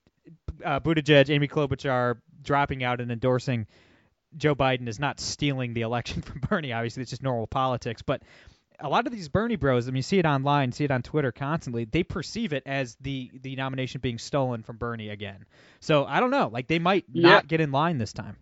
uh, 0.65 0.81
Buttigieg, 0.81 1.31
Amy 1.31 1.49
Klobuchar 1.49 2.19
dropping 2.43 2.85
out 2.85 3.01
and 3.01 3.11
endorsing 3.11 3.67
Joe 4.37 4.55
Biden 4.55 4.89
is 4.89 4.99
not 4.99 5.21
stealing 5.21 5.75
the 5.75 5.83
election 5.83 6.23
from 6.23 6.41
Bernie. 6.41 6.73
Obviously, 6.73 7.03
it's 7.03 7.11
just 7.11 7.23
normal 7.23 7.47
politics. 7.47 8.03
But 8.03 8.23
a 8.79 8.89
lot 8.89 9.07
of 9.07 9.13
these 9.13 9.29
Bernie 9.29 9.57
bros, 9.57 9.89
I 9.89 9.91
mean, 9.91 9.97
you 9.97 10.03
see 10.03 10.19
it 10.19 10.27
online, 10.27 10.73
see 10.73 10.85
it 10.85 10.91
on 10.91 11.03
Twitter 11.03 11.33
constantly. 11.33 11.85
They 11.85 12.03
perceive 12.03 12.53
it 12.53 12.63
as 12.67 12.97
the 13.01 13.31
the 13.43 13.57
nomination 13.57 14.01
being 14.01 14.19
stolen 14.19 14.63
from 14.63 14.77
Bernie 14.77 15.09
again. 15.11 15.47
So 15.81 16.05
I 16.05 16.21
don't 16.21 16.31
know. 16.31 16.49
Like 16.53 16.67
they 16.67 16.79
might 16.79 17.05
Yeah. 17.13 17.23
not 17.23 17.49
get 17.49 17.61
in 17.61 17.73
line 17.73 17.99
this 17.99 18.13
time. 18.13 18.37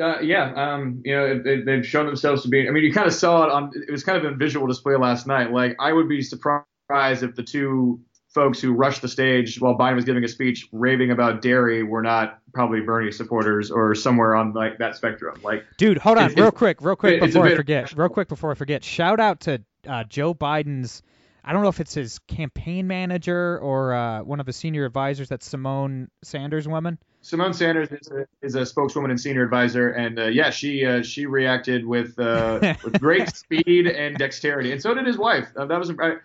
Uh, 0.00 0.18
yeah, 0.20 0.52
um, 0.56 1.02
you 1.04 1.14
know, 1.14 1.40
they, 1.42 1.60
they've 1.60 1.86
shown 1.86 2.06
themselves 2.06 2.42
to 2.42 2.48
be. 2.48 2.66
I 2.66 2.70
mean, 2.72 2.82
you 2.82 2.92
kind 2.92 3.06
of 3.06 3.12
saw 3.12 3.44
it 3.44 3.50
on. 3.52 3.70
It 3.86 3.92
was 3.92 4.02
kind 4.02 4.18
of 4.18 4.32
a 4.32 4.34
visual 4.34 4.66
display 4.66 4.96
last 4.96 5.26
night. 5.26 5.52
Like, 5.52 5.76
I 5.78 5.92
would 5.92 6.08
be 6.08 6.22
surprised 6.22 7.22
if 7.22 7.34
the 7.36 7.42
two 7.42 8.00
folks 8.32 8.60
who 8.60 8.72
rushed 8.72 9.02
the 9.02 9.08
stage 9.08 9.60
while 9.60 9.76
Biden 9.76 9.96
was 9.96 10.04
giving 10.04 10.24
a 10.24 10.28
speech 10.28 10.68
raving 10.72 11.10
about 11.10 11.42
dairy 11.42 11.82
were 11.82 12.02
not 12.02 12.38
probably 12.52 12.80
Bernie 12.80 13.12
supporters 13.12 13.70
or 13.70 13.94
somewhere 13.94 14.34
on 14.34 14.52
like 14.52 14.78
that 14.78 14.96
spectrum. 14.96 15.38
Like, 15.42 15.64
Dude, 15.76 15.98
hold 15.98 16.18
on, 16.18 16.32
real 16.34 16.50
quick, 16.50 16.80
real 16.80 16.96
quick 16.96 17.20
before 17.20 17.46
I 17.46 17.54
forget. 17.54 17.92
Real 17.96 18.08
quick 18.08 18.28
before 18.28 18.50
I 18.50 18.54
forget. 18.54 18.84
Shout 18.84 19.20
out 19.20 19.40
to 19.40 19.62
uh, 19.86 20.04
Joe 20.04 20.34
Biden's. 20.34 21.02
I 21.44 21.52
don't 21.52 21.62
know 21.62 21.68
if 21.68 21.80
it's 21.80 21.94
his 21.94 22.20
campaign 22.20 22.86
manager 22.86 23.58
or 23.58 23.94
uh, 23.94 24.22
one 24.22 24.38
of 24.38 24.46
his 24.46 24.56
senior 24.56 24.84
advisors. 24.84 25.28
That's 25.28 25.48
Symone 25.48 26.06
Sanders 26.22 26.68
woman. 26.68 26.98
Symone 27.22 27.54
Sanders 27.54 27.88
is 27.90 28.10
a, 28.10 28.26
is 28.42 28.54
a 28.54 28.64
spokeswoman 28.64 29.10
and 29.10 29.20
senior 29.20 29.44
advisor, 29.44 29.90
and 29.90 30.18
uh, 30.18 30.24
yeah, 30.24 30.50
she 30.50 30.86
uh, 30.86 31.02
she 31.02 31.26
reacted 31.26 31.84
with 31.84 32.18
uh, 32.18 32.74
with 32.84 33.00
great 33.00 33.34
speed 33.34 33.86
and 33.86 34.16
dexterity, 34.16 34.72
and 34.72 34.80
so 34.80 34.94
did 34.94 35.06
his 35.06 35.18
wife. 35.18 35.48
Uh, 35.56 35.66
that 35.66 35.78
was 35.78 35.90
I, 36.00 36.16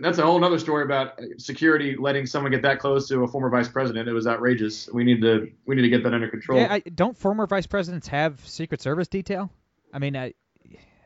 that's 0.00 0.18
a 0.18 0.22
whole 0.22 0.42
other 0.44 0.58
story 0.58 0.84
about 0.84 1.20
security 1.38 1.96
letting 1.98 2.26
someone 2.26 2.52
get 2.52 2.62
that 2.62 2.78
close 2.78 3.08
to 3.08 3.22
a 3.22 3.28
former 3.28 3.50
vice 3.50 3.68
president. 3.68 4.08
It 4.08 4.12
was 4.12 4.26
outrageous. 4.26 4.88
We 4.92 5.04
need 5.04 5.20
to 5.22 5.50
we 5.66 5.74
need 5.74 5.82
to 5.82 5.88
get 5.88 6.02
that 6.04 6.14
under 6.14 6.28
control. 6.28 6.58
Yeah, 6.60 6.72
I, 6.72 6.80
don't 6.80 7.16
former 7.16 7.46
vice 7.46 7.66
presidents 7.66 8.08
have 8.08 8.40
Secret 8.46 8.80
Service 8.80 9.08
detail? 9.08 9.50
I 9.92 9.98
mean, 9.98 10.16
I, 10.16 10.34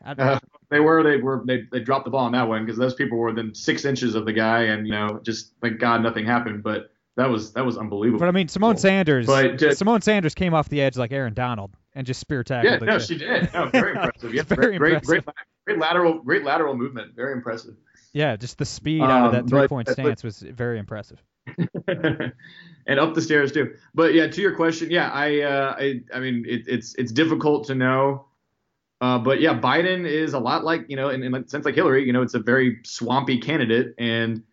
I 0.03 0.11
uh, 0.11 0.39
they 0.69 0.79
were 0.79 1.03
they 1.03 1.17
were 1.17 1.43
they, 1.45 1.63
they 1.71 1.79
dropped 1.79 2.05
the 2.05 2.11
ball 2.11 2.25
on 2.25 2.31
that 2.31 2.47
one 2.47 2.65
because 2.65 2.77
those 2.77 2.93
people 2.93 3.17
were 3.17 3.27
within 3.27 3.53
six 3.53 3.85
inches 3.85 4.15
of 4.15 4.25
the 4.25 4.33
guy, 4.33 4.63
and 4.63 4.87
you 4.87 4.93
know 4.93 5.19
just 5.23 5.53
thank 5.61 5.79
God 5.79 6.01
nothing 6.01 6.25
happened. 6.25 6.63
But 6.63 6.91
that 7.15 7.29
was 7.29 7.53
that 7.53 7.65
was 7.65 7.77
unbelievable. 7.77 8.19
But 8.19 8.29
I 8.29 8.31
mean, 8.31 8.47
Symone 8.47 8.79
Sanders. 8.79 9.25
But 9.25 9.57
just, 9.57 9.81
Symone 9.81 10.03
Sanders 10.03 10.35
came 10.35 10.53
off 10.53 10.69
the 10.69 10.81
edge 10.81 10.95
like 10.95 11.11
Aaron 11.11 11.33
Donald 11.33 11.71
and 11.93 12.07
just 12.07 12.19
spear 12.19 12.43
tackled. 12.43 12.81
Yeah, 12.81 12.93
no, 12.93 12.99
she 12.99 13.17
did. 13.17 13.53
No, 13.53 13.67
very 13.67 13.91
impressive. 13.95 14.33
Yeah, 14.33 14.43
very 14.43 14.77
great, 14.77 14.93
impressive. 14.93 15.25
Great, 15.25 15.35
great, 15.65 15.79
lateral, 15.79 16.19
great 16.19 16.43
lateral 16.43 16.75
movement. 16.75 17.15
Very 17.15 17.33
impressive. 17.33 17.75
Yeah, 18.13 18.35
just 18.35 18.57
the 18.57 18.65
speed 18.65 19.01
out 19.01 19.27
of 19.27 19.31
that 19.33 19.47
three 19.47 19.67
point 19.67 19.87
um, 19.87 19.93
stance 19.93 20.21
but, 20.21 20.27
was 20.27 20.39
very 20.39 20.79
impressive. 20.79 21.21
and 21.87 22.99
up 22.99 23.13
the 23.13 23.21
stairs 23.21 23.51
too. 23.51 23.75
But 23.93 24.13
yeah, 24.13 24.27
to 24.27 24.41
your 24.41 24.55
question, 24.55 24.91
yeah, 24.91 25.09
I, 25.09 25.41
uh, 25.41 25.75
I, 25.77 26.01
I 26.13 26.19
mean, 26.19 26.45
it, 26.47 26.63
it's 26.67 26.95
it's 26.95 27.11
difficult 27.11 27.67
to 27.67 27.75
know. 27.75 28.25
Uh, 29.01 29.17
but 29.19 29.39
yeah, 29.39 29.57
Biden 29.57 30.05
is 30.05 30.33
a 30.33 30.39
lot 30.39 30.63
like 30.63 30.85
you 30.89 30.95
know, 30.95 31.09
in, 31.09 31.23
in 31.23 31.33
a 31.33 31.47
sense 31.47 31.65
like 31.65 31.75
Hillary. 31.75 32.05
You 32.05 32.13
know, 32.13 32.21
it's 32.21 32.33
a 32.33 32.39
very 32.39 32.79
swampy 32.83 33.39
candidate, 33.39 33.95
and 33.97 34.43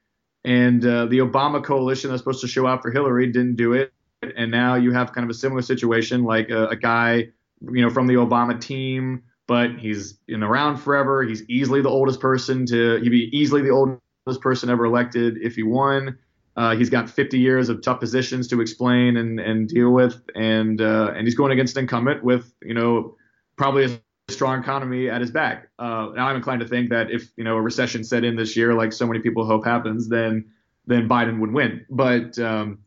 and 0.44 0.84
uh, 0.84 1.06
the 1.06 1.18
Obama 1.18 1.64
coalition 1.64 2.10
that's 2.10 2.20
supposed 2.20 2.42
to 2.42 2.48
show 2.48 2.66
out 2.66 2.82
for 2.82 2.90
Hillary 2.90 3.26
didn't 3.32 3.56
do 3.56 3.72
it, 3.72 3.92
and 4.36 4.50
now 4.50 4.74
you 4.76 4.92
have 4.92 5.12
kind 5.12 5.24
of 5.24 5.30
a 5.30 5.34
similar 5.34 5.62
situation, 5.62 6.24
like 6.24 6.50
a, 6.50 6.68
a 6.68 6.76
guy, 6.76 7.28
you 7.60 7.82
know, 7.82 7.90
from 7.90 8.06
the 8.06 8.14
Obama 8.14 8.60
team 8.60 9.24
but 9.46 9.78
he's 9.78 10.14
been 10.26 10.42
around 10.42 10.78
forever. 10.78 11.22
He's 11.22 11.42
easily 11.48 11.80
the 11.82 11.88
oldest 11.88 12.20
person 12.20 12.66
to 12.66 13.00
he'd 13.00 13.10
be 13.10 13.30
easily 13.36 13.62
the 13.62 13.70
oldest 13.70 14.40
person 14.40 14.70
ever 14.70 14.84
elected 14.84 15.38
if 15.40 15.56
he 15.56 15.62
won. 15.62 16.18
Uh, 16.56 16.74
he's 16.74 16.88
got 16.88 17.08
50 17.08 17.38
years 17.38 17.68
of 17.68 17.82
tough 17.82 18.00
positions 18.00 18.48
to 18.48 18.62
explain 18.62 19.18
and, 19.18 19.38
and 19.38 19.68
deal 19.68 19.90
with, 19.90 20.22
and 20.34 20.80
uh, 20.80 21.12
and 21.14 21.26
he's 21.26 21.34
going 21.34 21.52
against 21.52 21.76
an 21.76 21.84
incumbent 21.84 22.24
with 22.24 22.52
you 22.62 22.74
know 22.74 23.14
probably 23.56 23.84
a 23.84 24.00
strong 24.32 24.60
economy 24.60 25.08
at 25.10 25.20
his 25.20 25.30
back. 25.30 25.68
Uh, 25.78 26.08
now 26.14 26.28
I'm 26.28 26.36
inclined 26.36 26.60
to 26.62 26.68
think 26.68 26.90
that 26.90 27.10
if 27.10 27.30
you 27.36 27.44
know 27.44 27.56
a 27.56 27.60
recession 27.60 28.04
set 28.04 28.24
in 28.24 28.36
this 28.36 28.56
year, 28.56 28.74
like 28.74 28.92
so 28.92 29.06
many 29.06 29.20
people 29.20 29.44
hope 29.44 29.64
happens, 29.64 30.08
then 30.08 30.50
then 30.86 31.08
Biden 31.08 31.40
would 31.40 31.52
win. 31.52 31.84
But 31.90 32.38
um, 32.38 32.78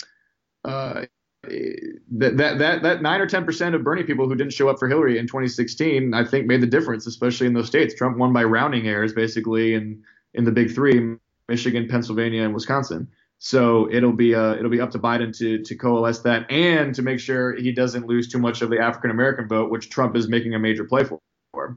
uh, 1.52 1.98
that 2.12 2.38
that 2.38 2.82
that 2.84 3.02
nine 3.02 3.22
or 3.22 3.28
ten 3.28 3.46
percent 3.46 3.76
of 3.76 3.84
Bernie 3.84 4.04
people 4.04 4.28
who 4.28 4.36
didn't 4.36 4.54
show 4.54 4.70
up 4.70 4.80
for 4.80 4.88
Hillary 4.88 5.18
in 5.18 5.28
2016, 5.28 6.14
I 6.14 6.24
think, 6.24 6.46
made 6.48 6.62
the 6.62 6.68
difference, 6.68 7.08
especially 7.08 7.48
in 7.48 7.54
those 7.54 7.68
states. 7.68 7.94
Trump 7.94 8.18
won 8.18 8.34
by 8.34 8.44
rounding 8.44 8.88
errors, 8.88 9.14
basically, 9.14 9.74
in 9.74 10.04
in 10.34 10.46
the 10.46 10.52
big 10.52 10.74
three: 10.74 11.16
Michigan, 11.48 11.88
Pennsylvania, 11.88 12.44
and 12.44 12.54
Wisconsin. 12.54 13.08
So 13.40 13.90
it'll 13.92 14.14
be 14.14 14.36
uh, 14.36 14.56
it'll 14.56 14.70
be 14.70 14.82
up 14.82 14.92
to 14.92 15.00
Biden 15.00 15.36
to 15.38 15.64
to 15.64 15.76
coalesce 15.76 16.20
that 16.20 16.50
and 16.52 16.94
to 16.96 17.02
make 17.02 17.20
sure 17.20 17.56
he 17.56 17.72
doesn't 17.72 18.06
lose 18.06 18.28
too 18.28 18.40
much 18.40 18.62
of 18.62 18.70
the 18.70 18.80
African 18.80 19.12
American 19.12 19.48
vote, 19.48 19.72
which 19.72 19.90
Trump 19.90 20.16
is 20.16 20.28
making 20.28 20.56
a 20.56 20.60
major 20.60 20.84
play 20.84 21.04
for. 21.04 21.20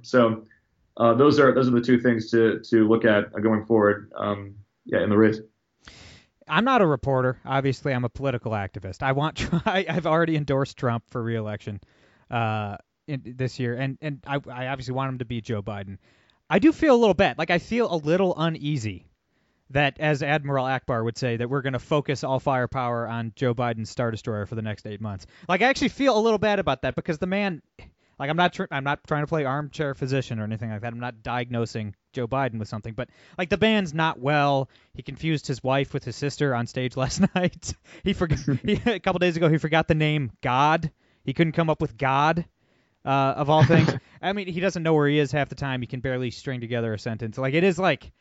So 0.02 0.44
uh, 0.96 1.14
those 1.14 1.38
are 1.38 1.54
those 1.54 1.68
are 1.68 1.72
the 1.72 1.80
two 1.80 2.00
things 2.00 2.30
to 2.32 2.60
to 2.70 2.88
look 2.88 3.04
at 3.04 3.32
going 3.42 3.64
forward. 3.64 4.10
Um, 4.16 4.56
yeah, 4.84 5.02
in 5.02 5.10
the 5.10 5.16
race. 5.16 5.40
I'm 6.48 6.64
not 6.64 6.82
a 6.82 6.86
reporter. 6.86 7.38
Obviously, 7.44 7.92
I'm 7.92 8.04
a 8.04 8.08
political 8.08 8.52
activist. 8.52 9.02
I 9.02 9.12
want. 9.12 9.46
I, 9.66 9.84
have 9.88 10.06
already 10.06 10.36
endorsed 10.36 10.76
Trump 10.76 11.04
for 11.10 11.22
reelection 11.22 11.80
uh, 12.30 12.76
in, 13.06 13.22
this 13.36 13.58
year, 13.58 13.74
and 13.74 13.98
and 14.00 14.20
I, 14.26 14.40
I 14.50 14.66
obviously 14.68 14.94
want 14.94 15.10
him 15.10 15.18
to 15.18 15.24
beat 15.24 15.44
Joe 15.44 15.62
Biden. 15.62 15.98
I 16.48 16.58
do 16.58 16.72
feel 16.72 16.94
a 16.94 17.00
little 17.00 17.14
bad. 17.14 17.38
Like 17.38 17.50
I 17.50 17.58
feel 17.58 17.92
a 17.92 17.96
little 17.96 18.34
uneasy 18.36 19.06
that, 19.70 19.98
as 20.00 20.22
Admiral 20.22 20.66
Ackbar 20.66 21.04
would 21.04 21.16
say, 21.16 21.36
that 21.36 21.48
we're 21.48 21.62
going 21.62 21.72
to 21.72 21.78
focus 21.78 22.24
all 22.24 22.40
firepower 22.40 23.06
on 23.06 23.32
Joe 23.36 23.54
Biden's 23.54 23.90
Star 23.90 24.10
Destroyer 24.10 24.46
for 24.46 24.54
the 24.54 24.62
next 24.62 24.86
eight 24.86 25.00
months. 25.00 25.26
Like 25.48 25.62
I 25.62 25.66
actually 25.66 25.88
feel 25.88 26.16
a 26.16 26.20
little 26.20 26.38
bad 26.38 26.58
about 26.58 26.82
that 26.82 26.94
because 26.94 27.18
the 27.18 27.26
man 27.26 27.62
like 28.22 28.30
I'm 28.30 28.36
not 28.36 28.52
tr- 28.52 28.70
I'm 28.70 28.84
not 28.84 29.04
trying 29.04 29.24
to 29.24 29.26
play 29.26 29.44
armchair 29.44 29.96
physician 29.96 30.38
or 30.38 30.44
anything 30.44 30.70
like 30.70 30.80
that. 30.82 30.92
I'm 30.92 31.00
not 31.00 31.24
diagnosing 31.24 31.96
Joe 32.12 32.28
Biden 32.28 32.60
with 32.60 32.68
something, 32.68 32.94
but 32.94 33.08
like 33.36 33.50
the 33.50 33.58
band's 33.58 33.92
not 33.92 34.20
well. 34.20 34.70
He 34.94 35.02
confused 35.02 35.48
his 35.48 35.60
wife 35.64 35.92
with 35.92 36.04
his 36.04 36.14
sister 36.14 36.54
on 36.54 36.68
stage 36.68 36.96
last 36.96 37.20
night. 37.34 37.74
he 38.04 38.12
forgot 38.12 38.38
he, 38.64 38.80
a 38.86 39.00
couple 39.00 39.18
days 39.18 39.36
ago 39.36 39.48
he 39.48 39.58
forgot 39.58 39.88
the 39.88 39.96
name 39.96 40.30
God. 40.40 40.92
He 41.24 41.32
couldn't 41.32 41.54
come 41.54 41.68
up 41.68 41.80
with 41.80 41.96
God. 41.96 42.44
Uh, 43.04 43.34
of 43.36 43.50
all 43.50 43.64
things, 43.64 43.92
I 44.22 44.32
mean, 44.32 44.46
he 44.46 44.60
doesn't 44.60 44.84
know 44.84 44.94
where 44.94 45.08
he 45.08 45.18
is 45.18 45.32
half 45.32 45.48
the 45.48 45.56
time. 45.56 45.80
He 45.80 45.88
can 45.88 45.98
barely 45.98 46.30
string 46.30 46.60
together 46.60 46.94
a 46.94 47.00
sentence. 47.00 47.36
Like 47.36 47.54
it 47.54 47.64
is 47.64 47.76
like, 47.76 48.12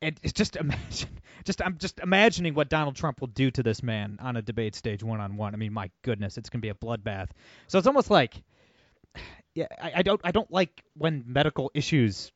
it, 0.00 0.20
it's 0.22 0.32
just 0.32 0.54
imagine, 0.54 1.18
just 1.44 1.60
I'm 1.60 1.78
just 1.78 1.98
imagining 1.98 2.54
what 2.54 2.68
Donald 2.68 2.94
Trump 2.94 3.20
will 3.20 3.26
do 3.26 3.50
to 3.50 3.64
this 3.64 3.82
man 3.82 4.18
on 4.22 4.36
a 4.36 4.42
debate 4.42 4.76
stage 4.76 5.02
one 5.02 5.20
on 5.20 5.36
one. 5.36 5.52
I 5.52 5.56
mean, 5.56 5.72
my 5.72 5.90
goodness, 6.02 6.38
it's 6.38 6.48
gonna 6.48 6.62
be 6.62 6.68
a 6.68 6.74
bloodbath. 6.74 7.30
So 7.66 7.78
it's 7.78 7.88
almost 7.88 8.08
like 8.08 8.40
yeah, 9.54 9.66
I, 9.80 9.92
I 9.96 10.02
don't 10.02 10.20
I 10.24 10.30
don't 10.30 10.50
like 10.50 10.82
when 10.94 11.24
medical 11.26 11.70
issues 11.74 12.32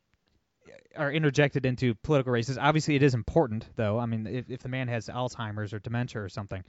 are 0.97 1.12
interjected 1.12 1.66
into 1.66 1.95
political 1.95 2.33
races. 2.33 2.59
Obviously, 2.59 2.97
it 2.97 3.02
is 3.02 3.14
important, 3.14 3.66
though. 3.76 3.99
I 3.99 4.06
mean, 4.06 4.26
if, 4.26 4.50
if 4.50 4.62
the 4.62 4.68
man 4.68 4.88
has 4.88 5.09
Alzheimer's 5.09 5.73
or 5.73 5.78
dementia 5.78 6.23
or 6.23 6.28
something, 6.28 6.64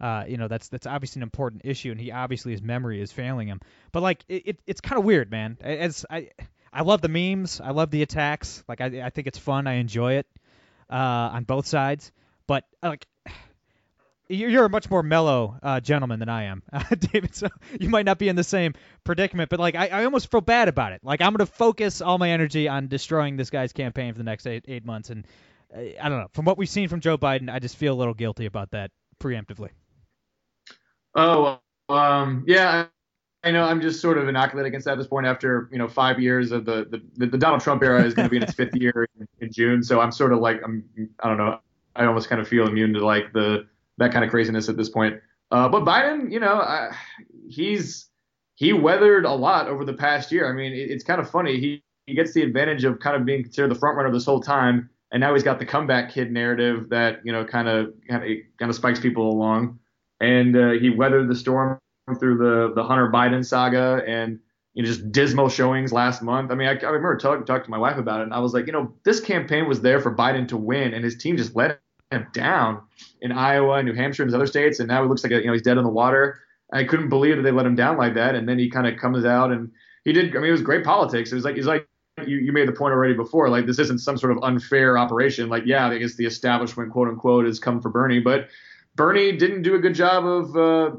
uh, 0.00 0.24
you 0.28 0.36
know, 0.36 0.48
that's 0.48 0.68
that's 0.68 0.86
obviously 0.86 1.20
an 1.20 1.24
important 1.24 1.62
issue, 1.64 1.90
and 1.90 2.00
he 2.00 2.12
obviously 2.12 2.52
his 2.52 2.62
memory 2.62 3.00
is 3.00 3.12
failing 3.12 3.48
him. 3.48 3.60
But 3.92 4.02
like, 4.02 4.24
it, 4.28 4.42
it 4.46 4.60
it's 4.66 4.80
kind 4.80 4.98
of 4.98 5.04
weird, 5.04 5.30
man. 5.30 5.58
As 5.60 6.06
I 6.08 6.30
I 6.72 6.82
love 6.82 7.00
the 7.00 7.08
memes, 7.08 7.60
I 7.60 7.70
love 7.70 7.90
the 7.90 8.02
attacks. 8.02 8.62
Like, 8.68 8.80
I 8.80 9.02
I 9.02 9.10
think 9.10 9.26
it's 9.26 9.38
fun. 9.38 9.66
I 9.66 9.74
enjoy 9.74 10.14
it 10.14 10.26
uh, 10.90 10.94
on 11.34 11.44
both 11.44 11.66
sides. 11.66 12.12
But 12.46 12.64
like, 12.82 13.06
you're 14.28 14.66
a 14.66 14.70
much 14.70 14.90
more 14.90 15.02
mellow 15.02 15.58
uh, 15.62 15.80
gentleman 15.80 16.20
than 16.20 16.28
I 16.28 16.44
am, 16.44 16.62
uh, 16.72 16.84
David. 16.98 17.34
So 17.34 17.48
you 17.80 17.88
might 17.88 18.04
not 18.04 18.18
be 18.18 18.28
in 18.28 18.36
the 18.36 18.44
same 18.44 18.74
predicament, 19.04 19.50
but 19.50 19.58
like 19.58 19.74
I, 19.74 19.88
I 19.88 20.04
almost 20.04 20.30
feel 20.30 20.40
bad 20.40 20.68
about 20.68 20.92
it. 20.92 21.00
Like 21.02 21.20
I'm 21.20 21.32
going 21.32 21.46
to 21.46 21.52
focus 21.52 22.00
all 22.00 22.18
my 22.18 22.30
energy 22.30 22.68
on 22.68 22.88
destroying 22.88 23.36
this 23.36 23.50
guy's 23.50 23.72
campaign 23.72 24.12
for 24.12 24.18
the 24.18 24.24
next 24.24 24.46
eight 24.46 24.64
eight 24.68 24.84
months, 24.84 25.10
and 25.10 25.26
uh, 25.74 25.80
I 26.00 26.08
don't 26.08 26.18
know. 26.18 26.28
From 26.32 26.44
what 26.44 26.58
we've 26.58 26.68
seen 26.68 26.88
from 26.88 27.00
Joe 27.00 27.16
Biden, 27.16 27.52
I 27.52 27.58
just 27.58 27.76
feel 27.76 27.94
a 27.94 27.98
little 27.98 28.14
guilty 28.14 28.46
about 28.46 28.70
that 28.72 28.90
preemptively. 29.20 29.70
Oh, 31.14 31.60
um, 31.88 32.44
yeah. 32.46 32.86
I 33.44 33.52
know 33.52 33.62
I'm 33.62 33.80
just 33.80 34.00
sort 34.00 34.18
of 34.18 34.28
inoculated 34.28 34.66
against 34.66 34.86
that 34.86 34.92
at 34.92 34.98
this 34.98 35.06
point 35.06 35.24
after 35.24 35.68
you 35.70 35.78
know 35.78 35.86
five 35.86 36.18
years 36.18 36.50
of 36.50 36.64
the 36.64 37.00
the, 37.16 37.26
the 37.26 37.38
Donald 37.38 37.62
Trump 37.62 37.82
era 37.82 38.02
is 38.02 38.12
going 38.12 38.26
to 38.26 38.30
be 38.30 38.36
in 38.36 38.42
its 38.42 38.52
fifth 38.52 38.74
year 38.74 39.08
in, 39.18 39.28
in 39.40 39.52
June, 39.52 39.82
so 39.82 40.00
I'm 40.00 40.10
sort 40.10 40.32
of 40.32 40.40
like 40.40 40.60
I'm 40.64 40.84
I 41.20 41.28
don't 41.28 41.38
know 41.38 41.60
I 41.94 42.04
almost 42.04 42.28
kind 42.28 42.40
of 42.40 42.48
feel 42.48 42.66
immune 42.66 42.94
to 42.94 43.04
like 43.04 43.32
the 43.32 43.66
that 43.98 44.12
kind 44.12 44.24
of 44.24 44.30
craziness 44.30 44.68
at 44.68 44.76
this 44.76 44.88
point. 44.88 45.20
Uh, 45.50 45.68
but 45.68 45.84
Biden, 45.84 46.32
you 46.32 46.40
know, 46.40 46.90
he's 47.48 48.08
he 48.54 48.72
weathered 48.72 49.24
a 49.24 49.32
lot 49.32 49.68
over 49.68 49.84
the 49.84 49.92
past 49.92 50.32
year. 50.32 50.50
I 50.50 50.52
mean, 50.52 50.72
it, 50.72 50.90
it's 50.90 51.04
kind 51.04 51.20
of 51.20 51.30
funny. 51.30 51.60
He 51.60 51.82
he 52.06 52.14
gets 52.14 52.32
the 52.32 52.42
advantage 52.42 52.84
of 52.84 52.98
kind 53.00 53.16
of 53.16 53.24
being 53.24 53.42
considered 53.42 53.70
the 53.70 53.78
front 53.78 53.96
runner 53.96 54.10
this 54.10 54.24
whole 54.24 54.40
time, 54.40 54.90
and 55.12 55.20
now 55.20 55.34
he's 55.34 55.42
got 55.42 55.58
the 55.58 55.66
comeback 55.66 56.10
kid 56.10 56.32
narrative 56.32 56.88
that 56.90 57.20
you 57.24 57.32
know 57.32 57.44
kind 57.44 57.68
of 57.68 57.92
kind 58.08 58.24
of 58.24 58.30
kind 58.58 58.70
of 58.70 58.74
spikes 58.74 59.00
people 59.00 59.30
along. 59.30 59.78
And 60.20 60.56
uh, 60.56 60.70
he 60.72 60.90
weathered 60.90 61.28
the 61.28 61.36
storm 61.36 61.78
through 62.18 62.38
the 62.38 62.74
the 62.74 62.82
Hunter 62.82 63.10
Biden 63.10 63.44
saga 63.44 64.02
and 64.06 64.38
you 64.74 64.82
know 64.82 64.88
just 64.88 65.12
dismal 65.12 65.48
showings 65.48 65.92
last 65.92 66.22
month. 66.22 66.50
I 66.50 66.54
mean, 66.54 66.68
I, 66.68 66.72
I 66.72 66.90
remember 66.90 67.16
talking 67.16 67.46
talk 67.46 67.64
to 67.64 67.70
my 67.70 67.78
wife 67.78 67.96
about 67.96 68.20
it, 68.20 68.24
and 68.24 68.34
I 68.34 68.40
was 68.40 68.52
like, 68.54 68.66
you 68.66 68.72
know, 68.72 68.92
this 69.04 69.20
campaign 69.20 69.68
was 69.68 69.80
there 69.80 70.00
for 70.00 70.14
Biden 70.14 70.48
to 70.48 70.56
win, 70.56 70.94
and 70.94 71.04
his 71.04 71.16
team 71.16 71.36
just 71.36 71.56
let 71.56 71.80
down 72.32 72.82
in 73.20 73.32
Iowa, 73.32 73.82
New 73.82 73.94
Hampshire, 73.94 74.22
and 74.22 74.34
other 74.34 74.46
states, 74.46 74.80
and 74.80 74.88
now 74.88 75.02
he 75.02 75.08
looks 75.08 75.22
like 75.22 75.32
you 75.32 75.46
know 75.46 75.52
he's 75.52 75.62
dead 75.62 75.78
in 75.78 75.84
the 75.84 75.90
water. 75.90 76.40
I 76.72 76.84
couldn't 76.84 77.08
believe 77.08 77.36
that 77.36 77.42
they 77.42 77.50
let 77.50 77.66
him 77.66 77.74
down 77.74 77.96
like 77.96 78.14
that, 78.14 78.34
and 78.34 78.48
then 78.48 78.58
he 78.58 78.70
kind 78.70 78.86
of 78.86 78.98
comes 78.98 79.24
out 79.24 79.50
and 79.52 79.70
he 80.04 80.12
did. 80.12 80.34
I 80.36 80.40
mean, 80.40 80.48
it 80.48 80.52
was 80.52 80.62
great 80.62 80.84
politics. 80.84 81.32
It 81.32 81.34
was 81.34 81.44
like 81.44 81.56
he's 81.56 81.66
like 81.66 81.86
you, 82.26 82.38
you 82.38 82.52
made 82.52 82.68
the 82.68 82.72
point 82.72 82.92
already 82.92 83.14
before. 83.14 83.48
Like 83.48 83.66
this 83.66 83.78
isn't 83.78 83.98
some 83.98 84.16
sort 84.16 84.32
of 84.32 84.42
unfair 84.42 84.96
operation. 84.98 85.48
Like 85.48 85.64
yeah, 85.66 85.88
I 85.88 85.98
guess 85.98 86.16
the 86.16 86.26
establishment, 86.26 86.92
quote 86.92 87.08
unquote, 87.08 87.44
has 87.44 87.58
come 87.58 87.80
for 87.80 87.90
Bernie, 87.90 88.20
but 88.20 88.48
Bernie 88.96 89.36
didn't 89.36 89.62
do 89.62 89.74
a 89.74 89.78
good 89.78 89.94
job 89.94 90.24
of 90.26 90.56
uh, 90.56 90.96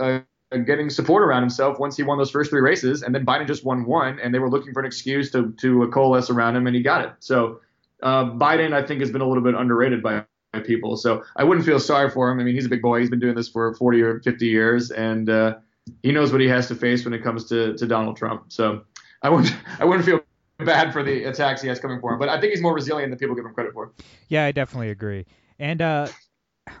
uh, 0.00 0.20
getting 0.64 0.90
support 0.90 1.22
around 1.22 1.42
himself 1.42 1.78
once 1.78 1.96
he 1.96 2.02
won 2.02 2.18
those 2.18 2.30
first 2.30 2.50
three 2.50 2.60
races, 2.60 3.02
and 3.02 3.14
then 3.14 3.26
Biden 3.26 3.46
just 3.46 3.64
won 3.64 3.84
one, 3.84 4.18
and 4.20 4.32
they 4.32 4.38
were 4.38 4.50
looking 4.50 4.72
for 4.72 4.80
an 4.80 4.86
excuse 4.86 5.30
to 5.32 5.52
to 5.60 5.88
coalesce 5.88 6.30
around 6.30 6.56
him, 6.56 6.66
and 6.66 6.76
he 6.76 6.82
got 6.82 7.04
it. 7.04 7.12
So 7.18 7.60
uh, 8.02 8.24
Biden, 8.24 8.72
I 8.72 8.82
think, 8.82 9.00
has 9.00 9.10
been 9.10 9.20
a 9.20 9.28
little 9.28 9.42
bit 9.42 9.54
underrated 9.54 10.02
by 10.02 10.24
people. 10.64 10.96
So 10.96 11.22
I 11.36 11.44
wouldn't 11.44 11.64
feel 11.64 11.78
sorry 11.78 12.10
for 12.10 12.30
him. 12.30 12.40
I 12.40 12.44
mean, 12.44 12.54
he's 12.54 12.66
a 12.66 12.68
big 12.68 12.82
boy. 12.82 13.00
He's 13.00 13.10
been 13.10 13.20
doing 13.20 13.34
this 13.34 13.48
for 13.48 13.74
40 13.74 14.02
or 14.02 14.20
50 14.20 14.46
years, 14.46 14.90
and 14.90 15.30
uh, 15.30 15.58
he 16.02 16.12
knows 16.12 16.32
what 16.32 16.40
he 16.40 16.48
has 16.48 16.68
to 16.68 16.74
face 16.74 17.04
when 17.04 17.14
it 17.14 17.22
comes 17.22 17.44
to, 17.46 17.76
to 17.76 17.86
Donald 17.86 18.16
Trump. 18.16 18.52
So 18.52 18.82
I 19.22 19.30
wouldn't 19.30 19.54
I 19.78 19.84
wouldn't 19.84 20.04
feel 20.04 20.20
bad 20.58 20.92
for 20.92 21.02
the 21.02 21.24
attacks 21.24 21.62
he 21.62 21.68
has 21.68 21.80
coming 21.80 22.00
for 22.00 22.12
him. 22.12 22.18
But 22.18 22.28
I 22.28 22.40
think 22.40 22.52
he's 22.52 22.62
more 22.62 22.74
resilient 22.74 23.10
than 23.10 23.18
people 23.18 23.34
give 23.34 23.44
him 23.44 23.54
credit 23.54 23.72
for. 23.72 23.92
Yeah, 24.28 24.44
I 24.44 24.52
definitely 24.52 24.90
agree. 24.90 25.26
And 25.58 25.80
uh, 25.80 26.08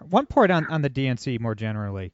one 0.08 0.26
point 0.26 0.50
on, 0.50 0.66
on 0.66 0.82
the 0.82 0.90
DNC 0.90 1.40
more 1.40 1.54
generally, 1.54 2.12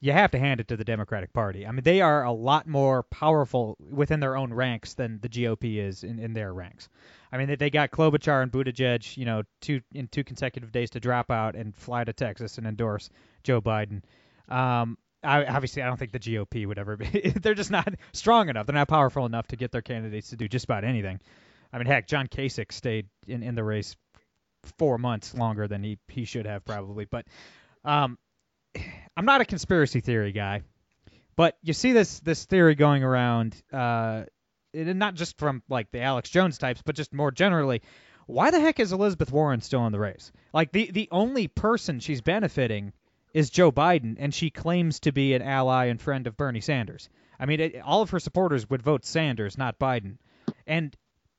you 0.00 0.12
have 0.12 0.30
to 0.32 0.38
hand 0.38 0.60
it 0.60 0.68
to 0.68 0.76
the 0.76 0.84
Democratic 0.84 1.32
Party. 1.32 1.66
I 1.66 1.70
mean, 1.70 1.82
they 1.82 2.00
are 2.00 2.24
a 2.24 2.32
lot 2.32 2.66
more 2.66 3.04
powerful 3.04 3.76
within 3.80 4.20
their 4.20 4.36
own 4.36 4.52
ranks 4.52 4.94
than 4.94 5.18
the 5.22 5.28
GOP 5.28 5.78
is 5.78 6.04
in, 6.04 6.18
in 6.18 6.34
their 6.34 6.52
ranks. 6.52 6.88
I 7.34 7.36
mean, 7.36 7.48
they, 7.48 7.56
they 7.56 7.70
got 7.70 7.90
Klobuchar 7.90 8.44
and 8.44 8.52
Buttigieg, 8.52 9.16
you 9.16 9.24
know, 9.24 9.42
two 9.60 9.80
in 9.92 10.06
two 10.06 10.22
consecutive 10.22 10.70
days 10.70 10.90
to 10.90 11.00
drop 11.00 11.32
out 11.32 11.56
and 11.56 11.74
fly 11.74 12.04
to 12.04 12.12
Texas 12.12 12.58
and 12.58 12.66
endorse 12.66 13.10
Joe 13.42 13.60
Biden. 13.60 14.02
Um, 14.48 14.96
I, 15.24 15.44
obviously, 15.44 15.82
I 15.82 15.86
don't 15.86 15.96
think 15.96 16.12
the 16.12 16.20
GOP 16.20 16.64
would 16.64 16.78
ever 16.78 16.96
be. 16.96 17.34
they're 17.42 17.54
just 17.54 17.72
not 17.72 17.92
strong 18.12 18.50
enough. 18.50 18.66
They're 18.66 18.74
not 18.76 18.86
powerful 18.86 19.26
enough 19.26 19.48
to 19.48 19.56
get 19.56 19.72
their 19.72 19.82
candidates 19.82 20.30
to 20.30 20.36
do 20.36 20.46
just 20.46 20.64
about 20.66 20.84
anything. 20.84 21.20
I 21.72 21.78
mean, 21.78 21.88
heck, 21.88 22.06
John 22.06 22.28
Kasich 22.28 22.70
stayed 22.70 23.08
in, 23.26 23.42
in 23.42 23.56
the 23.56 23.64
race 23.64 23.96
four 24.78 24.96
months 24.96 25.34
longer 25.34 25.66
than 25.66 25.82
he, 25.82 25.98
he 26.06 26.26
should 26.26 26.46
have 26.46 26.64
probably. 26.64 27.04
But 27.04 27.26
um, 27.84 28.16
I'm 29.16 29.24
not 29.24 29.40
a 29.40 29.44
conspiracy 29.44 30.00
theory 30.00 30.30
guy, 30.30 30.62
but 31.34 31.56
you 31.62 31.72
see 31.72 31.90
this 31.90 32.20
this 32.20 32.44
theory 32.44 32.76
going 32.76 33.02
around, 33.02 33.60
uh, 33.72 34.24
it, 34.74 34.96
not 34.96 35.14
just 35.14 35.38
from 35.38 35.62
like 35.68 35.90
the 35.90 36.00
Alex 36.00 36.30
Jones 36.30 36.58
types, 36.58 36.82
but 36.84 36.96
just 36.96 37.12
more 37.12 37.30
generally. 37.30 37.82
Why 38.26 38.50
the 38.50 38.60
heck 38.60 38.80
is 38.80 38.92
Elizabeth 38.92 39.30
Warren 39.30 39.60
still 39.60 39.86
in 39.86 39.92
the 39.92 40.00
race? 40.00 40.32
Like 40.52 40.72
the 40.72 40.90
the 40.90 41.08
only 41.10 41.48
person 41.48 42.00
she's 42.00 42.20
benefiting 42.20 42.92
is 43.32 43.50
Joe 43.50 43.72
Biden, 43.72 44.16
and 44.18 44.32
she 44.32 44.50
claims 44.50 45.00
to 45.00 45.12
be 45.12 45.34
an 45.34 45.42
ally 45.42 45.86
and 45.86 46.00
friend 46.00 46.26
of 46.26 46.36
Bernie 46.36 46.60
Sanders. 46.60 47.08
I 47.38 47.46
mean, 47.46 47.60
it, 47.60 47.80
all 47.82 48.02
of 48.02 48.10
her 48.10 48.20
supporters 48.20 48.70
would 48.70 48.82
vote 48.82 49.04
Sanders, 49.04 49.58
not 49.58 49.78
Biden. 49.78 50.18
And 50.66 50.96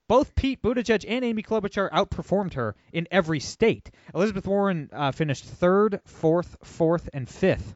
both 0.07 0.35
Pete 0.35 0.61
Buttigieg 0.61 1.05
and 1.07 1.25
Amy 1.25 1.41
Klobuchar 1.41 1.89
outperformed 1.91 2.53
her 2.53 2.75
in 2.91 3.07
every 3.09 3.39
state. 3.39 3.89
Elizabeth 4.13 4.45
Warren 4.45 4.89
uh, 4.91 5.11
finished 5.11 5.45
third, 5.45 6.01
fourth, 6.05 6.57
fourth, 6.63 7.09
and 7.13 7.27
fifth 7.27 7.75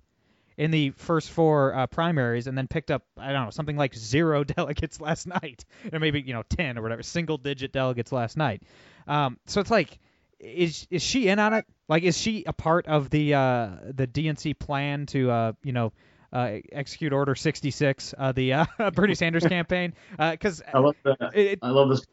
in 0.59 0.71
the 0.71 0.89
first 0.91 1.31
four 1.31 1.73
uh, 1.73 1.87
primaries, 1.87 2.45
and 2.45 2.57
then 2.57 2.67
picked 2.67 2.91
up 2.91 3.03
I 3.17 3.31
don't 3.31 3.45
know 3.45 3.49
something 3.49 3.77
like 3.77 3.95
zero 3.95 4.43
delegates 4.57 4.99
last 4.99 5.25
night, 5.25 5.63
or 5.91 5.99
maybe 5.99 6.21
you 6.21 6.33
know 6.33 6.43
ten 6.43 6.77
or 6.77 6.81
whatever, 6.81 7.01
single-digit 7.01 7.71
delegates 7.71 8.11
last 8.11 8.35
night. 8.35 8.61
Um, 9.07 9.39
so 9.45 9.61
it's 9.61 9.71
like, 9.71 9.97
is 10.37 10.85
is 10.91 11.01
she 11.01 11.29
in 11.29 11.39
on 11.39 11.53
it? 11.53 11.65
Like, 11.87 12.03
is 12.03 12.17
she 12.17 12.43
a 12.45 12.51
part 12.51 12.87
of 12.87 13.09
the 13.09 13.35
uh, 13.35 13.69
the 13.93 14.05
DNC 14.05 14.59
plan 14.59 15.05
to 15.07 15.31
uh, 15.31 15.53
you 15.63 15.71
know? 15.71 15.93
uh, 16.31 16.57
execute 16.71 17.11
Order 17.11 17.33
66, 17.33 18.13
uh, 18.15 18.31
the 18.33 18.53
uh, 18.53 18.65
Bernie 18.93 19.15
Sanders 19.15 19.43
campaign. 19.47 19.95
Because 20.11 20.61
uh, 20.61 20.77
I 20.77 20.77
love 20.77 20.95
that. 21.03 21.31
It, 21.33 21.59
I 21.63 21.69
love 21.71 21.89
this. 21.89 22.05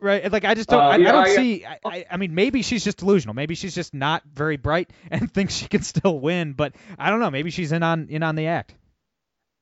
Right, 0.00 0.32
like 0.32 0.44
I 0.44 0.54
just 0.54 0.68
don't. 0.68 0.80
Uh, 0.80 0.88
I, 0.88 0.96
yeah, 0.96 1.08
I, 1.08 1.12
don't 1.12 1.26
I, 1.26 1.36
see. 1.36 1.66
I, 1.66 2.06
I 2.10 2.16
mean, 2.16 2.34
maybe 2.34 2.62
she's 2.62 2.82
just 2.82 2.98
delusional. 2.98 3.34
Maybe 3.34 3.54
she's 3.54 3.74
just 3.74 3.92
not 3.92 4.22
very 4.32 4.56
bright 4.56 4.90
and 5.10 5.32
thinks 5.32 5.54
she 5.54 5.68
can 5.68 5.82
still 5.82 6.18
win. 6.18 6.54
But 6.54 6.74
I 6.98 7.10
don't 7.10 7.20
know. 7.20 7.30
Maybe 7.30 7.50
she's 7.50 7.72
in 7.72 7.82
on 7.82 8.08
in 8.08 8.22
on 8.22 8.34
the 8.34 8.46
act. 8.46 8.74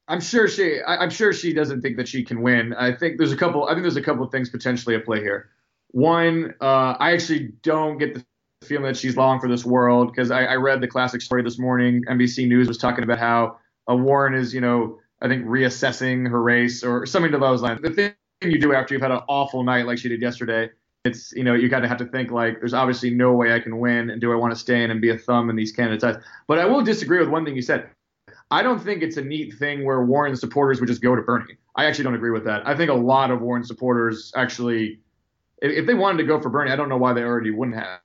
I'm 0.06 0.20
sure 0.20 0.48
she. 0.48 0.80
I, 0.80 1.02
am 1.02 1.10
sure 1.10 1.32
she 1.32 1.52
doesn't 1.52 1.82
think 1.82 1.96
that 1.96 2.08
she 2.08 2.24
can 2.24 2.40
win. 2.40 2.72
I 2.72 2.94
think 2.94 3.18
there's 3.18 3.32
a 3.32 3.36
couple. 3.36 3.64
I 3.66 3.72
think 3.72 3.82
there's 3.82 3.96
a 3.96 4.02
couple 4.02 4.24
of 4.24 4.30
things 4.30 4.48
potentially 4.48 4.94
at 4.94 5.04
play 5.04 5.20
here. 5.20 5.50
One, 5.90 6.54
uh, 6.60 6.94
I 6.98 7.12
actually 7.12 7.52
don't 7.62 7.98
get 7.98 8.14
the 8.14 8.24
feeling 8.62 8.84
that 8.84 8.96
she's 8.96 9.16
long 9.16 9.40
for 9.40 9.48
this 9.48 9.64
world 9.64 10.08
because 10.08 10.30
I, 10.30 10.44
I, 10.44 10.54
read 10.56 10.80
the 10.80 10.88
classic 10.88 11.22
story 11.22 11.42
this 11.42 11.58
morning. 11.58 12.04
NBC 12.08 12.46
News 12.48 12.68
was 12.68 12.76
talking 12.76 13.04
about 13.04 13.18
how 13.18 13.58
uh, 13.90 13.96
Warren 13.96 14.34
is, 14.34 14.52
you 14.52 14.60
know, 14.60 14.98
I 15.20 15.28
think 15.28 15.46
reassessing 15.46 16.28
her 16.28 16.42
race 16.42 16.84
or 16.84 17.06
something 17.06 17.32
to 17.32 17.38
those 17.38 17.62
lines. 17.62 17.80
The 17.80 17.90
thing 17.90 18.14
you 18.42 18.60
do 18.60 18.72
after 18.72 18.94
you've 18.94 19.02
had 19.02 19.10
an 19.10 19.20
awful 19.28 19.62
night 19.64 19.86
like 19.86 19.98
she 19.98 20.08
did 20.08 20.22
yesterday, 20.22 20.70
it's 21.04 21.32
you 21.32 21.44
know 21.44 21.54
you 21.54 21.70
kind 21.70 21.84
of 21.84 21.88
have 21.88 21.98
to 21.98 22.06
think 22.06 22.30
like 22.30 22.60
there's 22.60 22.74
obviously 22.74 23.10
no 23.10 23.32
way 23.32 23.52
I 23.52 23.60
can 23.60 23.78
win, 23.78 24.10
and 24.10 24.20
do 24.20 24.32
I 24.32 24.36
want 24.36 24.52
to 24.52 24.58
stay 24.58 24.82
in 24.82 24.90
and 24.90 25.00
be 25.00 25.10
a 25.10 25.18
thumb 25.18 25.50
in 25.50 25.56
these 25.56 25.72
candidates' 25.72 26.04
eyes? 26.04 26.22
But 26.46 26.58
I 26.58 26.64
will 26.64 26.82
disagree 26.82 27.18
with 27.18 27.28
one 27.28 27.44
thing 27.44 27.56
you 27.56 27.62
said. 27.62 27.88
I 28.50 28.62
don't 28.62 28.78
think 28.78 29.02
it's 29.02 29.18
a 29.18 29.22
neat 29.22 29.54
thing 29.54 29.84
where 29.84 30.02
Warren 30.04 30.34
supporters 30.34 30.80
would 30.80 30.86
just 30.86 31.02
go 31.02 31.14
to 31.14 31.20
Bernie. 31.20 31.56
I 31.76 31.84
actually 31.84 32.04
don't 32.04 32.14
agree 32.14 32.30
with 32.30 32.44
that. 32.44 32.66
I 32.66 32.74
think 32.74 32.90
a 32.90 32.94
lot 32.94 33.30
of 33.30 33.42
Warren 33.42 33.62
supporters 33.62 34.32
actually, 34.36 35.00
if 35.60 35.86
they 35.86 35.92
wanted 35.92 36.18
to 36.18 36.24
go 36.24 36.40
for 36.40 36.48
Bernie, 36.48 36.70
I 36.70 36.76
don't 36.76 36.88
know 36.88 36.96
why 36.96 37.12
they 37.12 37.22
already 37.22 37.50
wouldn't 37.50 37.76
have. 37.76 38.00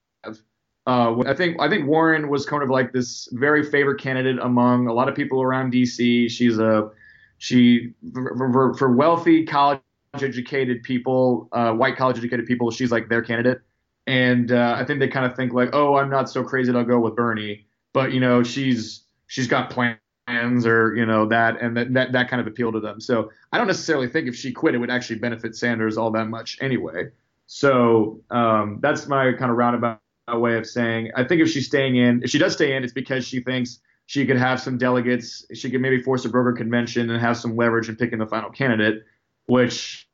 Uh, 0.85 1.21
I 1.25 1.33
think 1.33 1.61
I 1.61 1.69
think 1.69 1.87
Warren 1.87 2.27
was 2.27 2.45
kind 2.45 2.61
of 2.61 2.69
like 2.69 2.91
this 2.91 3.29
very 3.31 3.63
favored 3.63 4.01
candidate 4.01 4.37
among 4.41 4.87
a 4.87 4.93
lot 4.93 5.07
of 5.07 5.15
people 5.15 5.41
around 5.41 5.69
D.C. 5.69 6.27
She's 6.27 6.59
a 6.59 6.89
she 7.37 7.93
for, 8.13 8.73
for 8.73 8.93
wealthy 8.93 9.45
college 9.45 9.79
educated 10.13 10.83
people, 10.83 11.49
uh, 11.51 11.73
white 11.73 11.95
college 11.95 12.17
educated 12.17 12.45
people, 12.45 12.71
she's 12.71 12.91
like 12.91 13.09
their 13.09 13.21
candidate. 13.21 13.61
And 14.05 14.51
uh, 14.51 14.75
I 14.77 14.85
think 14.85 14.99
they 14.99 15.07
kind 15.07 15.25
of 15.25 15.35
think 15.35 15.53
like, 15.53 15.69
oh, 15.73 15.95
I'm 15.95 16.09
not 16.09 16.29
so 16.29 16.43
crazy, 16.43 16.73
I'll 16.73 16.83
go 16.83 16.99
with 16.99 17.15
Bernie. 17.15 17.65
But 17.93 18.11
you 18.11 18.19
know, 18.19 18.43
she's 18.43 19.03
she's 19.27 19.47
got 19.47 19.69
plans 19.69 20.65
or 20.65 20.95
you 20.95 21.05
know 21.05 21.25
that, 21.27 21.61
and 21.61 21.77
that 21.77 21.93
that, 21.93 22.11
that 22.11 22.29
kind 22.29 22.41
of 22.41 22.47
appeal 22.47 22.71
to 22.71 22.79
them. 22.79 22.99
So 22.99 23.31
I 23.51 23.57
don't 23.57 23.67
necessarily 23.67 24.07
think 24.07 24.27
if 24.27 24.35
she 24.35 24.51
quit, 24.51 24.75
it 24.75 24.79
would 24.79 24.91
actually 24.91 25.19
benefit 25.19 25.55
Sanders 25.55 25.97
all 25.97 26.11
that 26.11 26.27
much 26.27 26.57
anyway. 26.59 27.09
So 27.45 28.21
um, 28.29 28.79
that's 28.81 29.07
my 29.07 29.31
kind 29.33 29.51
of 29.51 29.57
roundabout 29.57 29.99
way 30.33 30.57
of 30.57 30.65
saying 30.65 31.11
I 31.15 31.23
think 31.23 31.41
if 31.41 31.49
she's 31.49 31.67
staying 31.67 31.95
in, 31.95 32.23
if 32.23 32.29
she 32.29 32.39
does 32.39 32.53
stay 32.53 32.75
in, 32.75 32.83
it's 32.83 32.93
because 32.93 33.25
she 33.27 33.41
thinks 33.41 33.79
she 34.05 34.25
could 34.25 34.37
have 34.37 34.59
some 34.59 34.77
delegates. 34.77 35.45
She 35.53 35.69
could 35.69 35.81
maybe 35.81 36.01
force 36.01 36.25
a 36.25 36.29
broker 36.29 36.53
convention 36.53 37.09
and 37.09 37.21
have 37.21 37.37
some 37.37 37.55
leverage 37.55 37.89
in 37.89 37.95
picking 37.95 38.19
the 38.19 38.25
final 38.25 38.49
candidate, 38.49 39.05
which 39.45 40.07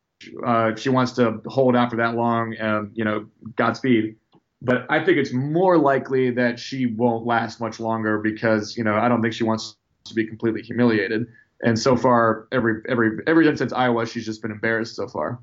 uh, 0.45 0.75
she 0.75 0.89
wants 0.89 1.13
to 1.13 1.41
hold 1.47 1.75
out 1.75 1.89
for 1.89 1.97
that 1.97 2.15
long. 2.15 2.55
And, 2.55 2.91
you 2.93 3.03
know, 3.03 3.27
Godspeed. 3.55 4.15
But 4.61 4.85
I 4.89 5.03
think 5.03 5.17
it's 5.17 5.31
more 5.31 5.77
likely 5.77 6.31
that 6.31 6.59
she 6.59 6.85
won't 6.85 7.25
last 7.25 7.61
much 7.61 7.79
longer 7.79 8.19
because, 8.19 8.75
you 8.75 8.83
know, 8.83 8.95
I 8.95 9.07
don't 9.07 9.21
think 9.21 9.33
she 9.33 9.45
wants 9.45 9.77
to 10.05 10.13
be 10.13 10.25
completely 10.27 10.61
humiliated. 10.61 11.27
And 11.61 11.77
so 11.77 11.95
far, 11.95 12.47
every 12.51 12.81
every 12.87 13.19
every 13.27 13.45
time 13.45 13.57
since 13.57 13.73
Iowa, 13.73 14.05
she's 14.05 14.25
just 14.25 14.41
been 14.41 14.51
embarrassed 14.51 14.95
so 14.95 15.07
far. 15.07 15.39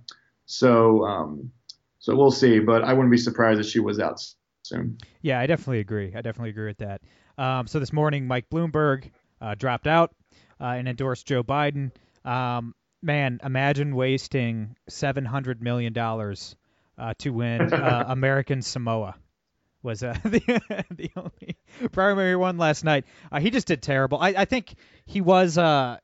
So 0.47 1.05
um, 1.05 1.51
so 1.99 2.15
we'll 2.17 2.31
see. 2.31 2.59
But 2.59 2.85
I 2.85 2.93
wouldn't 2.93 3.11
be 3.11 3.19
surprised 3.19 3.61
if 3.61 3.67
she 3.67 3.81
was 3.81 4.01
out 4.01 4.21
soon. 4.63 4.99
Yeah, 5.23 5.41
I 5.41 5.47
definitely 5.47 5.81
agree. 5.81 6.13
I 6.15 6.23
definitely 6.23 6.51
agree 6.51 6.67
with 6.67 6.79
that. 6.79 7.03
Um, 7.39 7.67
so 7.67 7.79
this 7.79 7.93
morning, 7.93 8.27
Mike 8.27 8.49
Bloomberg 8.51 9.11
uh, 9.41 9.55
dropped 9.55 9.87
out 9.87 10.15
uh, 10.61 10.65
and 10.65 10.89
endorsed 10.89 11.27
Joe 11.27 11.43
Biden. 11.43 11.91
Um, 12.25 12.75
man, 13.03 13.41
imagine 13.45 13.95
wasting 13.95 14.77
seven 14.89 15.25
hundred 15.25 15.63
million 15.63 15.93
dollars 15.93 16.57
uh, 16.99 17.15
to 17.19 17.31
win 17.31 17.73
uh, 17.73 18.05
American 18.09 18.63
Samoa. 18.63 19.17
Was 19.83 20.03
uh, 20.03 20.15
the 20.25 20.41
the 20.91 21.11
only 21.17 21.57
primary 21.93 22.37
one 22.37 22.59
last 22.59 22.85
night. 22.85 23.05
Uh, 23.31 23.41
he 23.41 23.51
just 23.51 23.69
did 23.69 23.83
terrible. 23.83 24.19
I, 24.19 24.29
I 24.31 24.45
think 24.45 24.75
he 25.05 25.21
was. 25.21 25.57
Uh, 25.59 25.99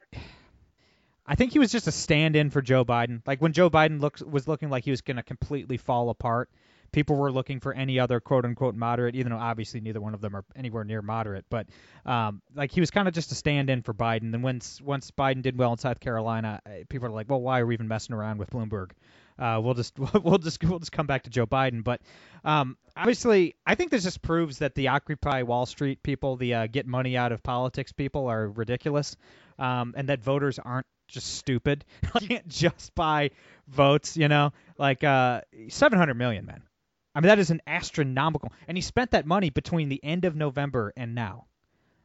I 1.25 1.35
think 1.35 1.53
he 1.53 1.59
was 1.59 1.71
just 1.71 1.87
a 1.87 1.93
stand-in 1.93 2.51
for 2.51 2.61
Joe 2.61 2.85
Biden. 2.85 3.23
Like 3.27 3.41
when 3.41 3.53
Joe 3.53 3.71
Biden 3.71 4.01
looks 4.01 4.23
was 4.23 4.47
looking 4.47 4.71
like 4.71 4.85
he 4.85 4.91
was 4.91 5.01
going 5.01 5.17
to 5.17 5.23
completely 5.23 5.77
fall 5.77 6.11
apart 6.11 6.51
people 6.93 7.17
were 7.17 7.33
looking 7.33 7.61
for 7.61 7.73
any 7.73 7.99
other 7.99 8.21
quote 8.21 8.45
unquote 8.45 8.75
moderate, 8.75 9.17
even 9.17 9.33
though 9.33 9.39
obviously 9.39 9.81
neither 9.81 10.01
one 10.01 10.15
of 10.15 10.21
them 10.21 10.37
are 10.37 10.45
anywhere 10.55 10.85
near 10.85 11.03
moderate. 11.03 11.47
But 11.51 11.67
um, 12.07 12.43
like 12.55 12.71
he 12.71 12.81
was 12.81 12.91
kind 12.91 13.09
of 13.09 13.15
just 13.15 13.33
a 13.33 13.35
stand-in 13.35 13.83
for 13.83 13.95
Biden. 13.95 14.35
And 14.35 14.43
once 14.43 14.81
once 14.81 15.11
Biden 15.11 15.43
did 15.43 15.59
well 15.59 15.73
in 15.73 15.79
South 15.79 16.01
Carolina, 16.01 16.61
uh, 16.65 16.71
people 16.89 17.09
are 17.09 17.13
like, 17.13 17.29
well, 17.29 17.41
why 17.41 17.61
are 17.61 17.67
we 17.67 17.75
even 17.75 17.89
messing 17.89 18.15
around 18.15 18.39
with 18.39 18.51
Bloomberg? 18.51 18.91
Uh, 19.39 19.61
we'll 19.63 19.75
just 19.75 19.99
we'll 20.23 20.39
just 20.39 20.63
we'll 20.63 20.79
just 20.79 20.93
come 20.93 21.07
back 21.07 21.25
to 21.25 21.31
Joe 21.31 21.47
Biden. 21.47 21.83
But 21.83 22.01
um, 22.45 22.77
obviously, 22.97 23.57
I 23.67 23.75
think 23.75 23.91
this 23.91 24.05
just 24.05 24.23
proves 24.23 24.59
that 24.59 24.75
the 24.75 24.89
Occupy 24.89 25.43
Wall 25.43 25.67
Street 25.67 26.03
people, 26.03 26.37
the 26.37 26.55
uh, 26.55 26.67
get 26.67 26.87
money 26.87 27.17
out 27.17 27.33
of 27.33 27.43
politics 27.43 27.93
people, 27.93 28.29
are 28.29 28.49
ridiculous, 28.49 29.17
um, 29.59 29.95
and 29.97 30.09
that 30.09 30.23
voters 30.23 30.59
aren't 30.59 30.87
just 31.09 31.35
stupid. 31.35 31.85
you 32.21 32.29
can't 32.29 32.49
just 32.49 32.95
buy 32.95 33.31
votes, 33.69 34.17
you 34.17 34.29
know. 34.29 34.53
Like 34.79 35.05
uh, 35.05 35.43
700 35.69 36.15
million, 36.15 36.47
man. 36.47 36.63
I 37.15 37.21
mean, 37.21 37.29
that 37.29 37.39
is 37.39 37.51
an 37.51 37.63
astronomical. 37.67 38.53
And 38.67 38.77
he 38.77 38.83
spent 38.83 39.13
that 39.13 39.27
money 39.27 39.51
between 39.51 39.89
the 39.89 40.03
end 40.03 40.25
of 40.25 40.35
November 40.35 40.93
and 40.97 41.15
now. 41.15 41.47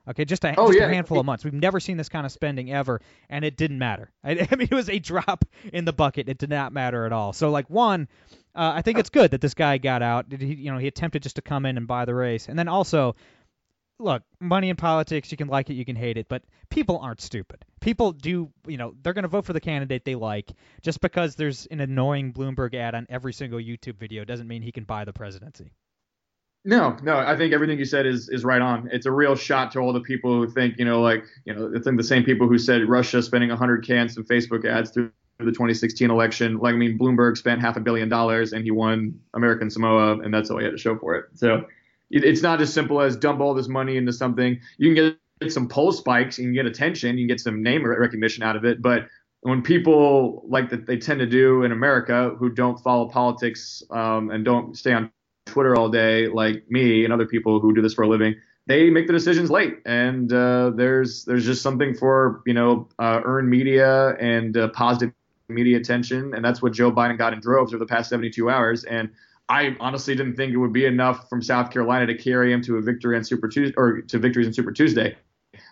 Okay, 0.10 0.24
just 0.24 0.46
a, 0.46 0.56
oh, 0.58 0.68
just 0.68 0.80
yeah. 0.80 0.86
a 0.86 0.94
handful 0.94 1.20
of 1.20 1.26
months. 1.26 1.44
We've 1.44 1.54
never 1.54 1.82
seen 1.82 1.98
this 1.98 2.08
kind 2.08 2.26
of 2.26 2.32
spending 2.32 2.72
ever, 2.72 3.02
and 3.30 3.44
it 3.44 3.58
didn't 3.58 3.80
matter. 3.80 4.10
I, 4.24 4.48
I, 4.50 4.56
mean, 4.56 4.70
it 4.72 4.74
was 4.74 4.90
a 4.90 5.00
drop 5.00 5.44
in 5.74 5.84
the 5.84 5.92
bucket. 5.92 6.30
It 6.30 6.38
did 6.38 6.50
not 6.50 6.72
matter 6.72 7.06
at 7.06 7.12
all. 7.12 7.34
So, 7.34 7.50
like, 7.50 7.70
one, 7.70 8.08
uh, 8.56 8.72
I 8.76 8.82
think 8.84 9.00
it's 9.00 9.10
good 9.10 9.32
that 9.32 9.42
this 9.42 9.54
guy 9.54 9.78
got 9.78 10.02
out. 10.02 10.28
He, 10.32 10.46
you 10.46 10.72
know, 10.72 10.78
he 10.78 10.88
attempted 10.88 11.24
just 11.24 11.36
to 11.36 11.42
come 11.42 11.66
in 11.66 11.76
and 11.76 11.88
buy 11.88 12.06
the 12.06 12.16
race, 12.16 12.48
and 12.48 12.58
then 12.58 12.70
also, 12.70 13.18
look, 14.00 14.24
money 14.40 14.70
in 14.70 14.78
politics, 14.78 15.30
you 15.30 15.38
can 15.38 15.50
like 15.50 15.70
it, 15.70 15.74
you 15.74 15.84
can 15.84 15.98
hate 15.98 16.18
it, 16.18 16.30
but 16.30 16.44
people 16.70 17.00
aren't 17.00 17.20
stupid. 17.20 17.66
People 17.80 18.12
do, 18.12 18.50
you 18.68 18.78
know, 18.78 18.94
they're 19.02 19.14
going 19.14 19.24
to 19.24 19.30
vote 19.30 19.46
for 19.46 19.54
the 19.54 19.62
candidate 19.62 20.04
they 20.04 20.16
like. 20.16 20.52
Just 20.82 21.00
because 21.02 21.36
there's 21.36 21.68
an 21.68 21.80
annoying 21.80 22.34
Bloomberg 22.34 22.74
ad 22.74 22.96
on 22.96 23.06
every 23.10 23.34
single 23.34 23.60
YouTube 23.60 23.98
video 23.98 24.26
doesn't 24.26 24.48
mean 24.48 24.62
he 24.62 24.72
can 24.72 24.84
buy 24.84 25.06
the 25.06 25.14
presidency. 25.14 25.72
No, 26.66 26.98
no, 27.02 27.18
I 27.18 27.38
think 27.38 27.54
everything 27.54 27.80
you 27.80 27.86
said 27.86 28.06
is 28.06 28.28
is 28.28 28.44
right 28.44 28.62
on. 28.62 28.90
It's 28.92 29.06
a 29.06 29.12
real 29.12 29.36
shot 29.36 29.72
to 29.72 29.80
all 29.80 29.94
the 29.94 30.02
people 30.02 30.34
who 30.34 30.50
think, 30.50 30.78
you 30.78 30.84
know, 30.84 31.02
like, 31.02 31.24
you 31.46 31.54
know, 31.54 31.72
I 31.74 31.80
think 31.80 31.96
the 31.96 32.04
same 32.04 32.26
people 32.26 32.48
who 32.48 32.58
said 32.58 32.90
Russia 32.90 33.24
spending 33.24 33.50
100k 33.50 34.02
on 34.02 34.10
some 34.10 34.26
Facebook 34.26 34.66
ads 34.66 34.90
through 34.90 35.12
the 35.40 35.46
2016 35.46 36.10
election. 36.10 36.58
Like, 36.58 36.74
I 36.74 36.78
mean, 36.78 36.98
Bloomberg 36.98 37.38
spent 37.38 37.62
half 37.62 37.78
a 37.78 37.80
billion 37.80 38.10
dollars 38.10 38.52
and 38.52 38.64
he 38.64 38.72
won 38.72 39.18
American 39.34 39.70
Samoa, 39.70 40.20
and 40.20 40.34
that's 40.34 40.50
all 40.50 40.58
he 40.58 40.66
had 40.66 40.72
to 40.72 40.78
show 40.78 40.98
for 40.98 41.16
it. 41.16 41.26
So 41.36 41.66
it's 42.10 42.42
not 42.42 42.60
as 42.60 42.74
simple 42.74 43.02
as 43.02 43.16
dump 43.16 43.40
all 43.40 43.54
this 43.54 43.68
money 43.68 43.98
into 43.98 44.12
something. 44.12 44.60
You 44.78 44.94
can 44.94 44.96
get, 44.96 45.18
get 45.42 45.52
some 45.52 45.68
poll 45.68 45.92
spikes, 45.92 46.38
and 46.38 46.46
you 46.46 46.50
can 46.52 46.66
get 46.66 46.72
attention, 46.72 47.18
you 47.18 47.24
can 47.24 47.36
get 47.36 47.40
some 47.40 47.62
name 47.62 47.86
recognition 47.86 48.44
out 48.44 48.56
of 48.56 48.66
it, 48.66 48.82
but 48.82 49.08
when 49.42 49.62
people 49.62 50.44
like 50.48 50.70
that 50.70 50.86
they 50.86 50.98
tend 50.98 51.20
to 51.20 51.26
do 51.26 51.64
in 51.64 51.72
America 51.72 52.32
who 52.38 52.50
don't 52.50 52.80
follow 52.80 53.08
politics 53.08 53.84
um, 53.92 54.32
and 54.32 54.44
don't 54.44 54.78
stay 54.78 54.94
on 54.94 55.12
Twitter 55.46 55.76
all 55.76 55.90
day 55.90 56.28
like 56.28 56.70
me 56.70 57.04
and 57.04 57.14
other 57.14 57.26
people 57.26 57.60
who 57.60 57.74
do 57.74 57.82
this 57.82 57.94
for 57.94 58.02
a 58.04 58.08
living, 58.08 58.36
they 58.66 58.90
make 58.90 59.08
the 59.08 59.14
decisions 59.14 59.50
late, 59.50 59.78
and 59.86 60.34
uh, 60.34 60.72
there's 60.76 61.24
there's 61.26 61.46
just 61.46 61.62
something 61.62 61.94
for 61.94 62.42
you 62.46 62.54
know 62.54 62.90
uh, 63.00 63.22
earned 63.24 63.50
media 63.50 64.10
and 64.20 64.58
uh, 64.58 64.68
positive 64.70 65.14
media 65.48 65.78
attention, 65.78 66.34
and 66.34 66.44
that's 66.44 66.62
what 66.62 66.74
Joe 66.74 66.92
Biden 66.92 67.18
got 67.18 67.32
in 67.32 67.40
droves 67.40 67.74
over 67.74 67.80
the 67.80 67.88
past 67.88 68.10
72 68.10 68.50
hours. 68.50 68.84
And 68.84 69.10
I 69.48 69.78
honestly 69.80 70.14
didn't 70.14 70.36
think 70.36 70.52
it 70.52 70.58
would 70.58 70.74
be 70.74 70.86
enough 70.86 71.30
from 71.30 71.42
South 71.42 71.72
Carolina 71.72 72.06
to 72.08 72.16
carry 72.16 72.52
him 72.52 72.62
to 72.64 72.76
a 72.76 72.82
victory 72.82 73.16
on 73.16 73.24
Super 73.24 73.48
Tuesday 73.48 73.74
or 73.78 74.02
to 74.02 74.20
victories 74.20 74.48
in 74.48 74.54
Super 74.54 74.74
Tuesday. 74.74 75.16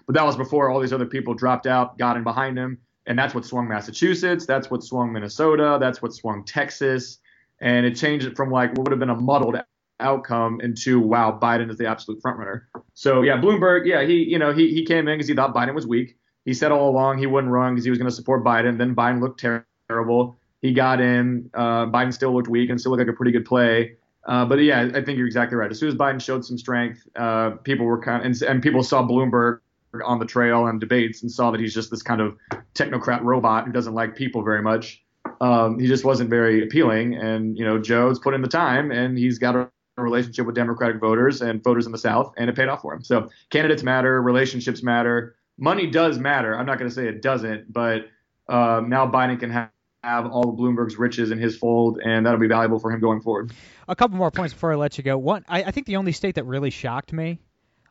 But 0.06 0.16
that 0.16 0.26
was 0.26 0.36
before 0.36 0.70
all 0.70 0.80
these 0.80 0.94
other 0.94 1.06
people 1.06 1.34
dropped 1.34 1.68
out, 1.68 1.98
got 1.98 2.18
in 2.18 2.24
behind 2.24 2.58
him, 2.58 2.80
and 3.06 3.18
that's 3.18 3.34
what 3.36 3.46
swung 3.46 3.68
Massachusetts. 3.68 4.46
That's 4.46 4.70
what 4.70 4.84
swung 4.84 5.12
Minnesota. 5.12 5.78
That's 5.80 6.02
what 6.02 6.14
swung 6.14 6.44
Texas, 6.44 7.20
and 7.60 7.86
it 7.86 7.96
changed 7.96 8.26
it 8.26 8.36
from 8.36 8.52
like 8.52 8.72
what 8.72 8.80
would 8.80 8.92
have 8.92 9.00
been 9.00 9.10
a 9.10 9.16
muddled 9.16 9.58
outcome 10.00 10.60
into 10.62 11.00
wow, 11.00 11.38
Biden 11.42 11.70
is 11.70 11.78
the 11.78 11.88
absolute 11.88 12.22
frontrunner. 12.22 12.62
So 12.94 13.22
yeah, 13.22 13.38
Bloomberg, 13.38 13.86
yeah, 13.86 14.04
he 14.04 14.24
you 14.24 14.40
know 14.40 14.54
he 14.54 14.74
he 14.74 14.86
came 14.86 15.08
in 15.08 15.18
because 15.18 15.28
he 15.28 15.36
thought 15.36 15.54
Biden 15.54 15.76
was 15.76 15.88
weak. 15.88 16.18
He 16.46 16.54
said 16.54 16.72
all 16.72 16.90
along 16.90 17.18
he 17.18 17.26
wouldn't 17.26 17.52
run 17.52 17.74
because 17.74 17.86
he 17.86 17.90
was 17.90 17.98
going 17.98 18.10
to 18.10 18.16
support 18.16 18.44
Biden. 18.44 18.78
Then 18.78 18.96
Biden 18.96 19.20
looked 19.20 19.40
ter- 19.40 19.66
terrible. 19.88 20.38
He 20.62 20.74
got 20.74 21.02
in. 21.02 21.50
Uh, 21.54 21.88
Biden 21.88 22.14
still 22.14 22.34
looked 22.34 22.48
weak 22.48 22.70
and 22.70 22.80
still 22.80 22.92
looked 22.92 23.02
like 23.02 23.14
a 23.14 23.18
pretty 23.18 23.32
good 23.32 23.46
play. 23.46 23.96
Uh, 24.26 24.46
but 24.46 24.56
yeah, 24.56 24.90
I 24.94 25.04
think 25.04 25.18
you're 25.18 25.28
exactly 25.28 25.56
right. 25.56 25.70
As 25.70 25.80
soon 25.80 25.90
as 25.90 25.96
Biden 25.96 26.22
showed 26.22 26.44
some 26.44 26.58
strength, 26.58 27.08
uh, 27.16 27.52
people 27.64 27.86
were 27.86 28.02
kind 28.02 28.22
of, 28.22 28.26
and, 28.26 28.42
and 28.42 28.64
people 28.64 28.82
saw 28.82 29.04
Bloomberg 29.04 29.60
on 30.04 30.20
the 30.20 30.26
trail 30.26 30.68
and 30.68 30.80
debates 30.80 31.22
and 31.22 31.32
saw 31.32 31.52
that 31.52 31.60
he's 31.60 31.74
just 31.74 31.92
this 31.92 32.02
kind 32.02 32.22
of 32.22 32.38
technocrat 32.74 33.22
robot 33.22 33.66
who 33.66 33.72
doesn't 33.72 33.94
like 33.94 34.16
people 34.16 34.44
very 34.44 34.62
much. 34.62 35.04
Um, 35.42 35.80
he 35.80 35.88
just 35.88 36.06
wasn't 36.06 36.30
very 36.30 36.64
appealing. 36.64 37.16
And 37.16 37.58
you 37.58 37.66
know, 37.66 37.80
Joe's 37.80 38.20
put 38.20 38.34
in 38.34 38.42
the 38.42 38.48
time, 38.48 38.92
and 38.92 39.18
he's 39.18 39.40
got 39.40 39.56
a 39.56 39.70
relationship 39.98 40.46
with 40.46 40.56
Democratic 40.56 41.00
voters 41.00 41.42
and 41.42 41.64
voters 41.64 41.86
in 41.86 41.92
the 41.92 41.98
South, 41.98 42.34
and 42.38 42.50
it 42.50 42.56
paid 42.56 42.68
off 42.68 42.82
for 42.82 42.94
him. 42.94 43.04
So 43.04 43.30
candidates 43.50 43.84
matter, 43.84 44.22
relationships 44.22 44.84
matter, 44.84 45.36
money 45.58 45.88
does 45.88 46.18
matter. 46.18 46.58
I'm 46.58 46.66
not 46.66 46.78
going 46.80 46.90
to 46.90 46.96
say 46.96 47.08
it 47.08 47.22
doesn't, 47.22 47.72
but 47.72 48.08
um, 48.48 48.90
now 48.90 49.10
Biden 49.10 49.40
can 49.40 49.50
have, 49.52 49.70
have 50.04 50.28
all 50.28 50.50
of 50.50 50.60
Bloomberg's 50.60 50.98
riches 50.98 51.32
in 51.32 51.40
his 51.40 51.58
fold, 51.58 52.00
and 52.04 52.26
that'll 52.26 52.40
be 52.40 52.48
valuable 52.48 52.80
for 52.80 52.92
him 52.92 53.00
going 53.00 53.22
forward. 53.22 53.54
A 53.88 53.96
couple 53.96 54.18
more 54.18 54.32
points 54.32 54.54
before 54.54 54.72
I 54.72 54.76
let 54.76 54.98
you 54.98 55.04
go. 55.04 55.18
One, 55.18 55.46
I, 55.48 55.64
I 55.64 55.72
think 55.72 55.88
the 55.88 55.96
only 55.96 56.12
state 56.12 56.36
that 56.36 56.44
really 56.46 56.70
shocked 56.70 57.14
me, 57.14 57.40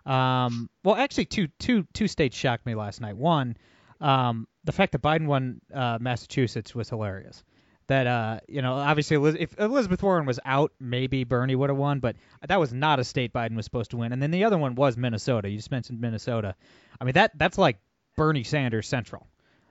um, 0.07 0.69
well, 0.83 0.97
actually, 0.97 1.27
two, 1.27 1.49
two, 1.59 1.87
two 1.93 2.09
states 2.09 2.37
shocked 2.37 2.67
me 2.67 2.75
last 2.75 3.01
night. 3.01 3.17
One, 3.17 3.57
um, 4.01 4.47
the 4.65 4.73
fact 4.73 4.93
that 4.93 5.03
Biden 5.03 5.27
won 5.27 5.61
uh, 5.73 5.99
Massachusetts 6.01 6.75
was 6.75 6.89
hilarious 6.89 7.43
that 7.87 8.07
uh, 8.07 8.41
you 8.49 8.63
know, 8.63 8.75
obviously 8.75 9.17
if 9.39 9.59
Elizabeth 9.59 10.03
Warren 10.03 10.27
was 10.27 10.41
out, 10.45 10.73
maybe 10.81 11.25
Bernie 11.25 11.55
would 11.55 11.71
have 11.71 11.79
won, 11.79 12.01
but 12.01 12.17
that 12.47 12.59
was 12.59 12.73
not 12.73 12.99
a 12.99 13.05
state 13.05 13.33
Biden 13.33 13.57
was 13.57 13.65
supposed 13.65 13.91
to 13.91 13.97
win. 13.97 14.13
And 14.13 14.23
then 14.23 14.31
the 14.31 14.45
other 14.45 14.59
one 14.59 14.75
was 14.75 14.97
Minnesota. 14.97 15.49
You 15.49 15.57
just 15.57 15.71
mentioned 15.71 16.01
Minnesota. 16.01 16.55
I 17.01 17.05
mean 17.05 17.15
that 17.15 17.33
that's 17.37 17.59
like 17.59 17.79
Bernie 18.17 18.45
Sanders 18.45 18.89
central. 18.89 19.29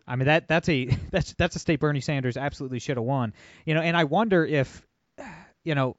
I 0.08 0.16
mean 0.16 0.26
that 0.26 0.48
that's 0.48 0.70
a 0.70 0.86
that's 1.12 1.34
that's 1.34 1.56
a 1.56 1.60
state 1.60 1.80
Bernie 1.80 2.02
Sanders 2.02 2.38
absolutely 2.38 2.80
should 2.80 2.98
have 2.98 3.06
won. 3.06 3.34
You 3.66 3.74
know, 3.74 3.82
and 3.82 3.98
I 3.98 4.04
wonder 4.04 4.46
if 4.46 4.86
you 5.64 5.76
know 5.76 5.96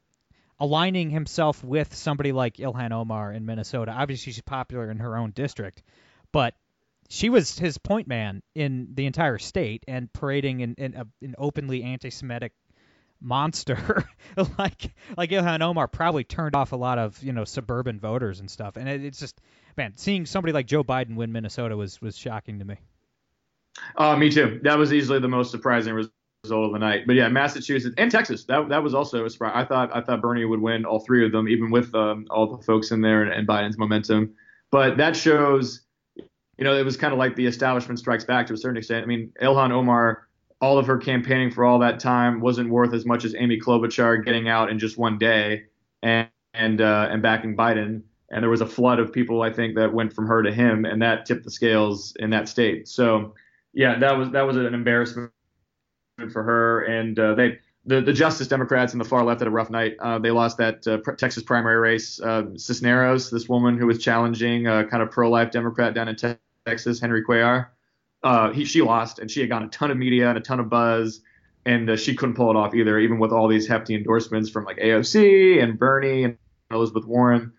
aligning 0.59 1.09
himself 1.09 1.63
with 1.63 1.93
somebody 1.93 2.31
like 2.31 2.57
Ilhan 2.57 2.91
Omar 2.91 3.31
in 3.33 3.45
Minnesota. 3.45 3.91
Obviously 3.91 4.31
she's 4.33 4.41
popular 4.41 4.89
in 4.89 4.97
her 4.97 5.17
own 5.17 5.31
district, 5.31 5.83
but 6.31 6.55
she 7.09 7.29
was 7.29 7.57
his 7.57 7.77
point 7.77 8.07
man 8.07 8.41
in 8.55 8.89
the 8.93 9.05
entire 9.05 9.37
state 9.37 9.83
and 9.87 10.11
parading 10.11 10.61
in, 10.61 10.75
in 10.75 10.95
an 11.21 11.35
openly 11.37 11.83
anti-Semitic 11.83 12.53
monster 13.21 14.05
like 14.57 14.93
like 15.17 15.29
Ilhan 15.29 15.61
Omar 15.61 15.87
probably 15.87 16.23
turned 16.23 16.55
off 16.55 16.73
a 16.73 16.75
lot 16.75 16.99
of 16.99 17.21
you 17.23 17.31
know 17.31 17.45
suburban 17.45 17.99
voters 17.99 18.39
and 18.39 18.49
stuff. 18.49 18.77
And 18.77 18.87
it, 18.87 19.03
it's 19.03 19.19
just 19.19 19.39
man, 19.77 19.93
seeing 19.97 20.25
somebody 20.25 20.53
like 20.53 20.67
Joe 20.67 20.83
Biden 20.83 21.15
win 21.15 21.31
Minnesota 21.31 21.75
was 21.75 22.01
was 22.01 22.17
shocking 22.17 22.59
to 22.59 22.65
me. 22.65 22.75
Uh, 23.97 24.15
me 24.15 24.29
too. 24.29 24.59
That 24.63 24.77
was 24.77 24.93
easily 24.93 25.19
the 25.19 25.27
most 25.27 25.51
surprising 25.51 25.95
result 26.45 26.65
of 26.65 26.73
the 26.73 26.79
night. 26.79 27.05
But 27.05 27.15
yeah, 27.15 27.27
Massachusetts 27.29 27.95
and 27.97 28.11
Texas. 28.11 28.45
That 28.45 28.69
that 28.69 28.83
was 28.83 28.93
also 28.93 29.25
a 29.25 29.29
surprise. 29.29 29.53
I 29.55 29.65
thought 29.65 29.95
I 29.95 30.01
thought 30.01 30.21
Bernie 30.21 30.45
would 30.45 30.61
win 30.61 30.85
all 30.85 30.99
three 30.99 31.25
of 31.25 31.31
them, 31.31 31.47
even 31.47 31.71
with 31.71 31.93
um, 31.95 32.25
all 32.29 32.47
the 32.47 32.63
folks 32.63 32.91
in 32.91 33.01
there 33.01 33.23
and, 33.23 33.31
and 33.31 33.47
Biden's 33.47 33.77
momentum. 33.77 34.33
But 34.71 34.97
that 34.97 35.15
shows 35.15 35.85
you 36.57 36.63
know, 36.63 36.75
it 36.75 36.85
was 36.85 36.97
kind 36.97 37.13
of 37.13 37.19
like 37.19 37.35
the 37.35 37.45
establishment 37.45 37.99
strikes 37.99 38.23
back 38.23 38.47
to 38.47 38.53
a 38.53 38.57
certain 38.57 38.77
extent. 38.77 39.03
I 39.03 39.07
mean, 39.07 39.31
Ilhan 39.41 39.71
Omar, 39.71 40.27
all 40.61 40.77
of 40.77 40.87
her 40.87 40.97
campaigning 40.97 41.51
for 41.51 41.65
all 41.65 41.79
that 41.79 41.99
time 41.99 42.39
wasn't 42.39 42.69
worth 42.69 42.93
as 42.93 43.05
much 43.05 43.25
as 43.25 43.35
Amy 43.37 43.59
Klobuchar 43.59 44.23
getting 44.23 44.47
out 44.47 44.69
in 44.69 44.79
just 44.79 44.97
one 44.97 45.17
day 45.17 45.65
and 46.01 46.27
and 46.53 46.79
uh, 46.79 47.09
and 47.11 47.21
backing 47.21 47.57
Biden. 47.57 48.03
And 48.31 48.41
there 48.41 48.49
was 48.49 48.61
a 48.61 48.65
flood 48.65 48.99
of 48.99 49.13
people, 49.13 49.43
I 49.43 49.51
think, 49.51 49.75
that 49.75 49.93
went 49.93 50.13
from 50.13 50.27
her 50.27 50.41
to 50.41 50.51
him, 50.51 50.85
and 50.85 51.01
that 51.01 51.25
tipped 51.25 51.43
the 51.43 51.51
scales 51.51 52.15
in 52.17 52.31
that 52.31 52.49
state. 52.49 52.87
So, 52.87 53.35
yeah, 53.73 53.99
that 53.99 54.17
was 54.17 54.31
that 54.31 54.43
was 54.43 54.55
an 54.55 54.73
embarrassment 54.73 55.31
for 56.31 56.43
her. 56.43 56.81
And 56.83 57.17
uh, 57.17 57.35
they 57.35 57.59
the, 57.85 58.01
the 58.01 58.13
Justice 58.13 58.47
Democrats 58.47 58.93
and 58.93 59.01
the 59.01 59.05
far 59.05 59.23
left 59.23 59.41
had 59.41 59.47
a 59.47 59.51
rough 59.51 59.69
night. 59.69 59.95
Uh, 59.99 60.17
they 60.17 60.31
lost 60.31 60.57
that 60.57 60.87
uh, 60.87 60.97
Texas 61.17 61.43
primary 61.43 61.77
race. 61.77 62.19
Uh, 62.19 62.45
Cisneros, 62.55 63.29
this 63.29 63.47
woman 63.47 63.77
who 63.77 63.85
was 63.85 63.99
challenging 63.99 64.67
a 64.67 64.85
kind 64.85 65.03
of 65.03 65.11
pro-life 65.11 65.51
Democrat 65.51 65.93
down 65.93 66.07
in 66.07 66.15
Texas 66.65 66.99
Henry 66.99 67.23
Cuellar. 67.23 67.67
Uh, 68.23 68.51
he, 68.51 68.65
she 68.65 68.81
lost, 68.81 69.19
and 69.19 69.29
she 69.29 69.39
had 69.39 69.49
gotten 69.49 69.67
a 69.67 69.71
ton 69.71 69.91
of 69.91 69.97
media 69.97 70.27
and 70.27 70.37
a 70.37 70.41
ton 70.41 70.59
of 70.59 70.67
buzz, 70.67 71.21
and 71.67 71.91
uh, 71.91 71.95
she 71.95 72.15
couldn't 72.15 72.33
pull 72.33 72.49
it 72.49 72.55
off 72.55 72.73
either, 72.73 72.97
even 72.97 73.19
with 73.19 73.31
all 73.31 73.47
these 73.47 73.67
hefty 73.67 73.93
endorsements 73.93 74.49
from 74.49 74.65
like 74.65 74.77
AOC 74.77 75.61
and 75.61 75.77
Bernie 75.77 76.23
and 76.23 76.37
Elizabeth 76.71 77.05
Warren. 77.05 77.53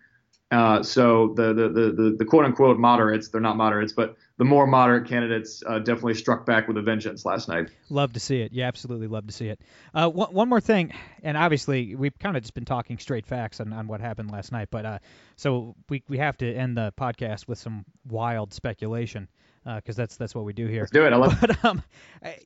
Uh, 0.51 0.83
so 0.83 1.33
the, 1.35 1.53
the, 1.53 1.69
the 1.69 2.15
the 2.19 2.25
quote 2.25 2.43
unquote 2.43 2.79
moderates, 2.79 3.29
they're 3.29 3.39
not 3.39 3.55
moderates, 3.55 3.93
but 3.93 4.17
the 4.37 4.45
more 4.45 4.67
moderate 4.67 5.07
candidates 5.07 5.63
uh, 5.67 5.79
definitely 5.79 6.13
struck 6.13 6.45
back 6.45 6.67
with 6.67 6.77
a 6.77 6.81
vengeance 6.81 7.25
last 7.25 7.47
night. 7.47 7.69
Love 7.89 8.13
to 8.13 8.19
see 8.19 8.41
it. 8.41 8.53
Yeah, 8.53 8.67
absolutely 8.67 9.07
love 9.07 9.27
to 9.27 9.33
see 9.33 9.47
it. 9.47 9.59
Uh, 9.93 10.09
one, 10.09 10.33
one 10.33 10.49
more 10.49 10.61
thing, 10.61 10.93
and 11.23 11.35
obviously 11.35 11.95
we've 11.95 12.17
kind 12.19 12.37
of 12.37 12.43
just 12.43 12.53
been 12.53 12.65
talking 12.65 12.99
straight 12.99 13.25
facts 13.25 13.59
on, 13.59 13.73
on 13.73 13.87
what 13.87 13.99
happened 13.99 14.31
last 14.31 14.51
night, 14.51 14.69
but 14.69 14.85
uh, 14.85 14.99
so 15.35 15.75
we 15.89 16.03
we 16.07 16.19
have 16.19 16.37
to 16.37 16.53
end 16.53 16.77
the 16.77 16.93
podcast 16.99 17.47
with 17.47 17.57
some 17.57 17.85
wild 18.07 18.53
speculation 18.53 19.27
because 19.65 19.97
uh, 19.97 20.03
that's 20.03 20.17
that's 20.17 20.35
what 20.35 20.45
we 20.45 20.53
do 20.53 20.67
here. 20.67 20.81
Let's 20.81 20.91
do 20.91 21.05
it. 21.05 21.13
I 21.13 21.17
love. 21.17 21.35
But 21.41 21.65
um, 21.65 21.83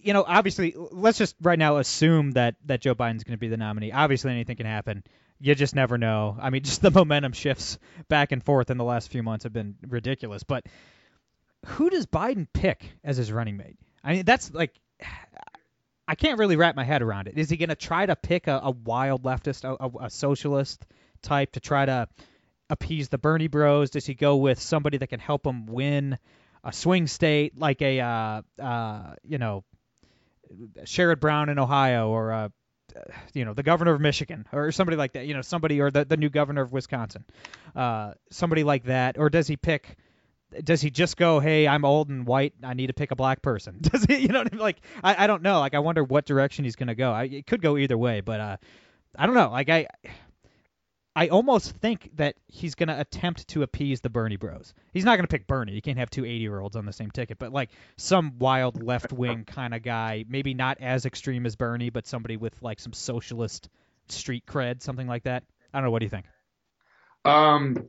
you 0.02 0.14
know, 0.14 0.24
obviously, 0.26 0.74
let's 0.76 1.18
just 1.18 1.36
right 1.42 1.60
now 1.60 1.78
assume 1.78 2.32
that 2.32 2.56
that 2.66 2.82
Joe 2.82 2.96
Biden's 2.96 3.24
going 3.24 3.36
to 3.36 3.38
be 3.38 3.50
the 3.50 3.58
nominee. 3.58 3.92
Obviously, 3.92 4.32
anything 4.32 4.56
can 4.56 4.66
happen 4.66 5.04
you 5.44 5.56
just 5.56 5.76
never 5.76 5.98
know. 5.98 6.38
I 6.40 6.52
mean, 6.52 6.64
just 6.64 6.82
the 6.82 6.92
momentum 6.92 7.34
shifts 7.34 7.80
back 8.08 8.32
and 8.32 8.44
forth 8.44 8.70
in 8.70 8.78
the 8.78 8.84
last 8.84 9.12
few 9.12 9.24
months 9.24 9.44
have 9.44 9.54
been 9.54 9.76
ridiculous. 9.88 10.44
But 10.44 10.66
who 11.66 11.90
does 11.90 12.06
Biden 12.06 12.48
pick 12.52 12.92
as 13.04 13.18
his 13.18 13.32
running 13.32 13.58
mate? 13.58 13.78
I 14.04 14.14
mean, 14.14 14.26
that's 14.26 14.54
like 14.54 14.80
I 16.08 16.16
can't 16.16 16.40
really 16.40 16.56
wrap 16.56 16.76
my 16.76 16.84
head 16.84 17.02
around 17.02 17.28
it. 17.28 17.38
Is 17.38 17.50
he 17.50 17.58
going 17.58 17.70
to 17.70 17.76
try 17.76 18.06
to 18.06 18.16
pick 18.16 18.48
a, 18.48 18.60
a 18.64 18.72
wild 18.72 19.24
leftist, 19.24 19.64
a, 19.64 20.06
a, 20.06 20.10
socialist 20.10 20.86
type 21.22 21.54
to 21.54 21.60
try 21.60 21.86
to 21.86 22.08
appease 22.70 23.10
the 23.10 23.18
Bernie 23.18 23.48
Bros? 23.48 23.92
Does 23.92 24.06
he 24.06 24.14
go 24.14 24.38
with 24.38 24.60
somebody 24.60 24.98
that 24.98 25.08
can 25.08 25.20
help 25.20 25.46
him 25.46 25.68
win 25.68 26.18
a 26.64 26.74
swing 26.74 27.08
state 27.08 27.58
like 27.58 27.82
a 27.82 28.00
uh, 28.00 28.42
uh, 28.62 29.16
you 29.24 29.38
know 29.38 29.64
Sherrod 30.84 31.20
Brown 31.20 31.50
in 31.50 31.60
Ohio 31.60 32.10
or 32.10 32.32
a 32.32 32.52
you 33.34 33.46
know, 33.46 33.54
the 33.54 33.64
governor 33.64 33.94
of 33.94 34.02
Michigan 34.02 34.46
or 34.52 34.72
somebody 34.72 34.98
like 34.98 35.14
that, 35.14 35.26
you 35.26 35.34
know, 35.34 35.42
somebody 35.42 35.80
or 35.82 35.92
the, 35.92 36.06
the 36.06 36.18
new 36.18 36.30
governor 36.30 36.62
of 36.62 36.72
Wisconsin, 36.72 37.24
uh, 37.76 38.14
somebody 38.30 38.64
like 38.64 38.84
that, 38.86 39.18
or 39.18 39.30
does 39.30 39.48
he 39.48 39.58
pick? 39.58 39.98
Does 40.64 40.82
he 40.82 40.90
just 40.90 41.18
go, 41.18 41.40
hey, 41.40 41.68
I'm 41.68 41.86
old 41.86 42.10
and 42.10 42.26
white, 42.26 42.54
I 42.64 42.74
need 42.74 42.88
to 42.88 42.94
pick 42.94 43.12
a 43.12 43.16
black 43.16 43.42
person? 43.42 43.78
Does 43.82 44.04
he, 44.04 44.18
you 44.18 44.28
know, 44.28 44.42
I 44.42 44.44
mean? 44.44 44.60
like 44.60 44.82
I, 45.04 45.24
I 45.24 45.28
don't 45.28 45.42
know, 45.42 45.60
like 45.60 45.74
I 45.74 45.80
wonder 45.80 46.04
what 46.04 46.26
direction 46.26 46.66
he's 46.66 46.76
gonna 46.76 46.96
go. 46.96 47.12
I, 47.12 47.24
it 47.24 47.48
could 47.48 47.62
go 47.62 47.78
either 47.78 47.98
way, 47.98 48.22
but 48.22 48.40
uh, 48.40 48.58
I 49.18 49.26
don't 49.26 49.36
know, 49.36 49.50
like 49.50 49.70
I, 49.70 49.88
I 51.16 51.28
almost 51.28 51.76
think 51.78 52.10
that 52.16 52.36
he's 52.48 52.76
going 52.76 52.88
to 52.88 53.00
attempt 53.00 53.50
to 53.50 53.64
appease 53.64 54.00
the 54.00 54.10
Bernie 54.10 54.38
bros. 54.38 54.74
He's 54.94 55.04
not 55.04 55.18
going 55.18 55.28
to 55.28 55.32
pick 55.32 55.46
Bernie. 55.46 55.74
You 55.74 55.82
can't 55.82 55.98
have 55.98 56.10
two 56.10 56.24
80 56.24 56.38
year 56.38 56.60
olds 56.60 56.78
on 56.78 56.86
the 56.86 56.94
same 56.94 57.12
ticket, 57.12 57.38
but 57.38 57.52
like 57.52 57.70
some 57.98 58.40
wild 58.40 58.82
left 58.82 59.12
wing 59.12 59.44
kind 59.44 59.74
of 59.74 59.84
guy, 59.84 60.24
maybe 60.30 60.54
not 60.54 60.78
as 60.80 61.06
extreme 61.06 61.46
as 61.46 61.58
Bernie, 61.58 61.90
but 61.90 62.08
somebody 62.08 62.38
with 62.38 62.54
like 62.62 62.80
some 62.80 62.94
socialist 62.94 63.68
street 64.08 64.46
cred, 64.46 64.82
something 64.82 65.08
like 65.08 65.24
that. 65.24 65.44
I 65.74 65.80
don't 65.80 65.86
know. 65.86 65.92
What 65.92 66.00
do 66.00 66.06
you 66.06 66.10
think? 66.10 66.26
Um, 67.26 67.88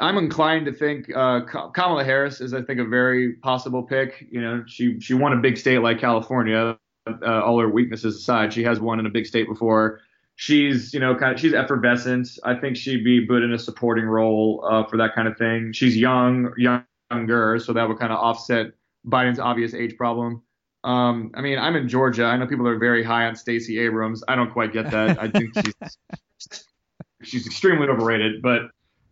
I'm 0.00 0.18
inclined 0.18 0.66
to 0.66 0.72
think 0.72 1.14
uh, 1.14 1.40
Kamala 1.72 2.04
Harris 2.04 2.40
is, 2.40 2.52
I 2.52 2.62
think, 2.62 2.80
a 2.80 2.84
very 2.84 3.34
possible 3.34 3.82
pick. 3.82 4.26
You 4.30 4.40
know, 4.40 4.64
she 4.66 5.00
she 5.00 5.14
won 5.14 5.32
a 5.32 5.36
big 5.36 5.56
state 5.56 5.78
like 5.78 6.00
California. 6.00 6.78
Uh, 7.06 7.42
all 7.42 7.60
her 7.60 7.68
weaknesses 7.68 8.16
aside, 8.16 8.52
she 8.52 8.64
has 8.64 8.80
won 8.80 8.98
in 8.98 9.04
a 9.04 9.10
big 9.10 9.26
state 9.26 9.46
before 9.46 10.00
she's 10.36 10.92
you 10.92 11.00
know 11.00 11.14
kind 11.14 11.34
of 11.34 11.40
she's 11.40 11.54
effervescent. 11.54 12.28
I 12.44 12.54
think 12.54 12.76
she'd 12.76 13.04
be 13.04 13.26
good 13.26 13.42
in 13.42 13.52
a 13.52 13.58
supporting 13.58 14.04
role 14.04 14.66
uh, 14.68 14.84
for 14.84 14.96
that 14.96 15.14
kind 15.14 15.28
of 15.28 15.36
thing. 15.36 15.72
She's 15.72 15.96
young, 15.96 16.52
younger, 16.56 17.58
so 17.58 17.72
that 17.72 17.88
would 17.88 17.98
kind 17.98 18.12
of 18.12 18.18
offset 18.18 18.72
Biden's 19.06 19.38
obvious 19.38 19.74
age 19.74 19.96
problem. 19.96 20.42
Um, 20.82 21.30
I 21.34 21.40
mean, 21.40 21.58
I'm 21.58 21.76
in 21.76 21.88
Georgia. 21.88 22.24
I 22.24 22.36
know 22.36 22.46
people 22.46 22.68
are 22.68 22.78
very 22.78 23.02
high 23.02 23.26
on 23.26 23.36
Stacey 23.36 23.78
Abrams. 23.78 24.22
I 24.28 24.36
don't 24.36 24.52
quite 24.52 24.72
get 24.72 24.90
that. 24.90 25.20
I 25.20 25.28
think 25.28 25.54
she's 25.54 26.64
she's 27.22 27.46
extremely 27.46 27.88
overrated. 27.88 28.42
But 28.42 28.62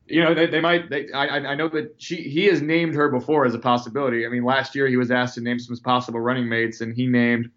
you 0.07 0.23
know, 0.23 0.35
they, 0.35 0.47
they 0.47 0.61
might. 0.61 0.91
They, 0.91 1.11
I, 1.13 1.27
I 1.27 1.55
know 1.55 1.69
that 1.69 1.95
she 1.99 2.17
he 2.17 2.47
has 2.47 2.61
named 2.61 2.95
her 2.95 3.09
before 3.09 3.47
as 3.47 3.55
a 3.55 3.59
possibility. 3.59 4.27
I 4.27 4.29
mean, 4.29 4.45
last 4.45 4.75
year 4.75 4.87
he 4.87 4.97
was 4.97 5.11
asked 5.11 5.37
to 5.37 5.41
name 5.41 5.59
some 5.59 5.77
possible 5.79 6.21
running 6.21 6.49
mates, 6.49 6.81
and 6.81 6.95
he 6.95 7.07
named 7.07 7.51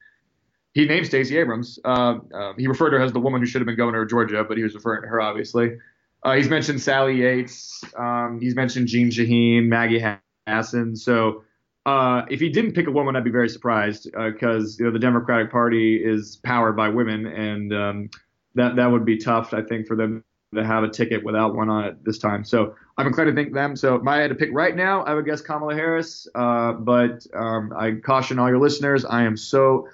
he 0.73 0.85
named 0.85 1.05
Stacey 1.07 1.37
Abrams. 1.37 1.79
Uh, 1.83 2.19
uh, 2.33 2.53
he 2.57 2.67
referred 2.67 2.91
to 2.91 2.97
her 2.97 3.03
as 3.03 3.13
the 3.13 3.19
woman 3.19 3.41
who 3.41 3.47
should 3.47 3.61
have 3.61 3.65
been 3.65 3.77
governor 3.77 4.03
of 4.03 4.09
Georgia, 4.09 4.43
but 4.43 4.57
he 4.57 4.63
was 4.63 4.75
referring 4.75 5.01
to 5.01 5.07
her 5.07 5.21
obviously. 5.21 5.77
Uh, 6.23 6.33
he's 6.35 6.49
mentioned 6.49 6.81
Sally 6.81 7.17
Yates. 7.21 7.83
Um, 7.95 8.39
he's 8.41 8.55
mentioned 8.55 8.87
Jeanne 8.87 9.09
Shaheen, 9.09 9.65
Maggie 9.67 10.03
Hassan. 10.47 10.95
So 10.95 11.43
uh, 11.85 12.23
if 12.29 12.39
he 12.39 12.49
didn't 12.49 12.73
pick 12.73 12.87
a 12.87 12.91
woman, 12.91 13.15
I'd 13.15 13.23
be 13.23 13.31
very 13.31 13.49
surprised 13.49 14.05
because 14.11 14.73
uh, 14.73 14.77
you 14.79 14.85
know 14.85 14.91
the 14.91 14.99
Democratic 14.99 15.51
Party 15.51 16.01
is 16.03 16.37
powered 16.37 16.75
by 16.75 16.89
women, 16.89 17.27
and 17.27 17.73
um, 17.73 18.09
that 18.55 18.75
that 18.77 18.91
would 18.91 19.05
be 19.05 19.17
tough, 19.17 19.53
I 19.53 19.61
think, 19.61 19.87
for 19.87 19.95
them 19.95 20.23
to 20.53 20.63
have 20.63 20.83
a 20.83 20.89
ticket 20.89 21.23
without 21.23 21.55
one 21.55 21.69
on 21.69 21.85
it 21.85 22.03
this 22.05 22.17
time. 22.17 22.43
So 22.43 22.75
I'm 22.97 23.07
inclined 23.07 23.29
to 23.29 23.35
think 23.35 23.53
them. 23.53 23.75
So 23.75 23.95
if 23.95 24.07
I 24.07 24.17
had 24.17 24.29
to 24.29 24.35
pick 24.35 24.49
right 24.53 24.75
now, 24.75 25.03
I 25.03 25.13
would 25.13 25.25
guess 25.25 25.41
Kamala 25.41 25.73
Harris. 25.73 26.27
Uh, 26.35 26.73
but 26.73 27.25
um, 27.33 27.73
I 27.75 27.93
caution 27.93 28.39
all 28.39 28.47
your 28.49 28.59
listeners, 28.59 29.03
I 29.05 29.23
am 29.23 29.35
so 29.35 29.87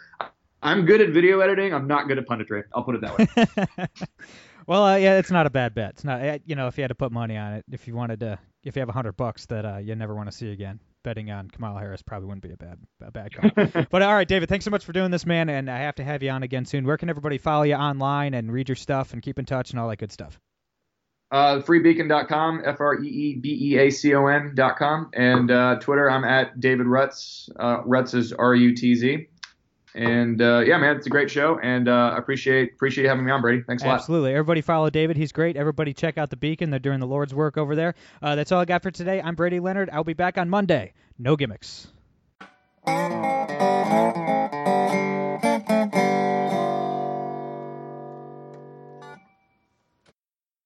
I'm 0.63 0.85
good 0.85 1.01
at 1.01 1.09
video 1.09 1.39
editing. 1.39 1.73
I'm 1.73 1.87
not 1.87 2.07
good 2.07 2.17
at 2.17 2.27
punditry. 2.27 2.63
I'll 2.73 2.83
put 2.83 2.95
it 2.95 3.01
that 3.01 3.17
way. 3.17 4.07
well, 4.67 4.85
uh, 4.85 4.95
yeah, 4.95 5.17
it's 5.17 5.31
not 5.31 5.47
a 5.47 5.49
bad 5.49 5.73
bet. 5.73 5.91
It's 5.91 6.03
not, 6.03 6.21
uh, 6.21 6.37
you 6.45 6.55
know, 6.55 6.67
if 6.67 6.77
you 6.77 6.83
had 6.83 6.89
to 6.89 6.95
put 6.95 7.11
money 7.11 7.35
on 7.35 7.53
it, 7.53 7.65
if 7.71 7.87
you 7.87 7.95
wanted 7.95 8.19
to, 8.19 8.37
if 8.63 8.75
you 8.75 8.79
have 8.81 8.89
a 8.89 8.93
hundred 8.93 9.13
bucks 9.13 9.47
that 9.47 9.65
uh, 9.65 9.77
you 9.77 9.95
never 9.95 10.13
want 10.13 10.29
to 10.29 10.35
see 10.35 10.51
again, 10.51 10.79
betting 11.03 11.31
on 11.31 11.49
Kamala 11.49 11.79
Harris 11.79 12.01
probably 12.01 12.27
wouldn't 12.27 12.43
be 12.43 12.51
a 12.51 12.57
bad 12.57 12.79
a 13.01 13.11
bad 13.11 13.33
call. 13.33 13.85
but 13.89 14.01
all 14.01 14.13
right, 14.13 14.27
David, 14.27 14.49
thanks 14.49 14.65
so 14.65 14.71
much 14.71 14.85
for 14.85 14.93
doing 14.93 15.11
this, 15.11 15.25
man, 15.25 15.49
and 15.49 15.69
I 15.69 15.79
have 15.79 15.95
to 15.95 16.03
have 16.03 16.23
you 16.23 16.29
on 16.29 16.43
again 16.43 16.65
soon. 16.65 16.85
Where 16.85 16.97
can 16.97 17.09
everybody 17.09 17.37
follow 17.37 17.63
you 17.63 17.75
online 17.75 18.33
and 18.33 18.51
read 18.51 18.69
your 18.69 18.75
stuff 18.75 19.13
and 19.13 19.21
keep 19.21 19.39
in 19.39 19.45
touch 19.45 19.71
and 19.71 19.79
all 19.79 19.89
that 19.89 19.97
good 19.97 20.11
stuff? 20.11 20.39
Uh, 21.31 21.61
freebeacon.com, 21.61 22.63
F 22.65 22.81
R 22.81 23.01
E 23.01 23.07
E 23.07 23.35
B 23.35 23.57
E 23.61 23.77
A 23.79 23.89
C 23.89 24.13
O 24.13 24.27
N.com, 24.27 25.11
and 25.13 25.49
uh, 25.49 25.79
Twitter, 25.79 26.11
I'm 26.11 26.25
at 26.25 26.59
David 26.59 26.87
Rutz. 26.87 27.49
Uh, 27.57 27.81
Rutz 27.83 28.13
is 28.13 28.33
R 28.33 28.53
U 28.53 28.75
T 28.75 28.95
Z. 28.95 29.27
And 29.93 30.41
uh, 30.41 30.63
yeah, 30.65 30.77
man, 30.77 30.95
it's 30.95 31.07
a 31.07 31.09
great 31.09 31.29
show, 31.29 31.59
and 31.59 31.87
uh, 31.87 32.13
I 32.13 32.17
appreciate 32.17 32.73
appreciate 32.73 33.07
having 33.07 33.25
me 33.25 33.31
on, 33.31 33.41
Brady. 33.41 33.63
Thanks 33.63 33.83
a 33.83 33.87
lot. 33.87 33.95
Absolutely. 33.95 34.31
Everybody 34.31 34.61
follow 34.61 34.89
David. 34.89 35.17
He's 35.17 35.31
great. 35.31 35.57
Everybody 35.57 35.93
check 35.93 36.17
out 36.17 36.29
the 36.29 36.37
Beacon. 36.37 36.69
They're 36.69 36.79
doing 36.79 36.99
the 36.99 37.07
Lord's 37.07 37.33
work 37.33 37.57
over 37.57 37.75
there. 37.75 37.95
Uh, 38.21 38.35
that's 38.35 38.51
all 38.51 38.61
I 38.61 38.65
got 38.65 38.83
for 38.83 38.91
today. 38.91 39.21
I'm 39.21 39.35
Brady 39.35 39.59
Leonard. 39.59 39.89
I'll 39.91 40.03
be 40.03 40.13
back 40.13 40.37
on 40.37 40.49
Monday. 40.49 40.93
No 41.19 41.35
gimmicks. 41.35 41.87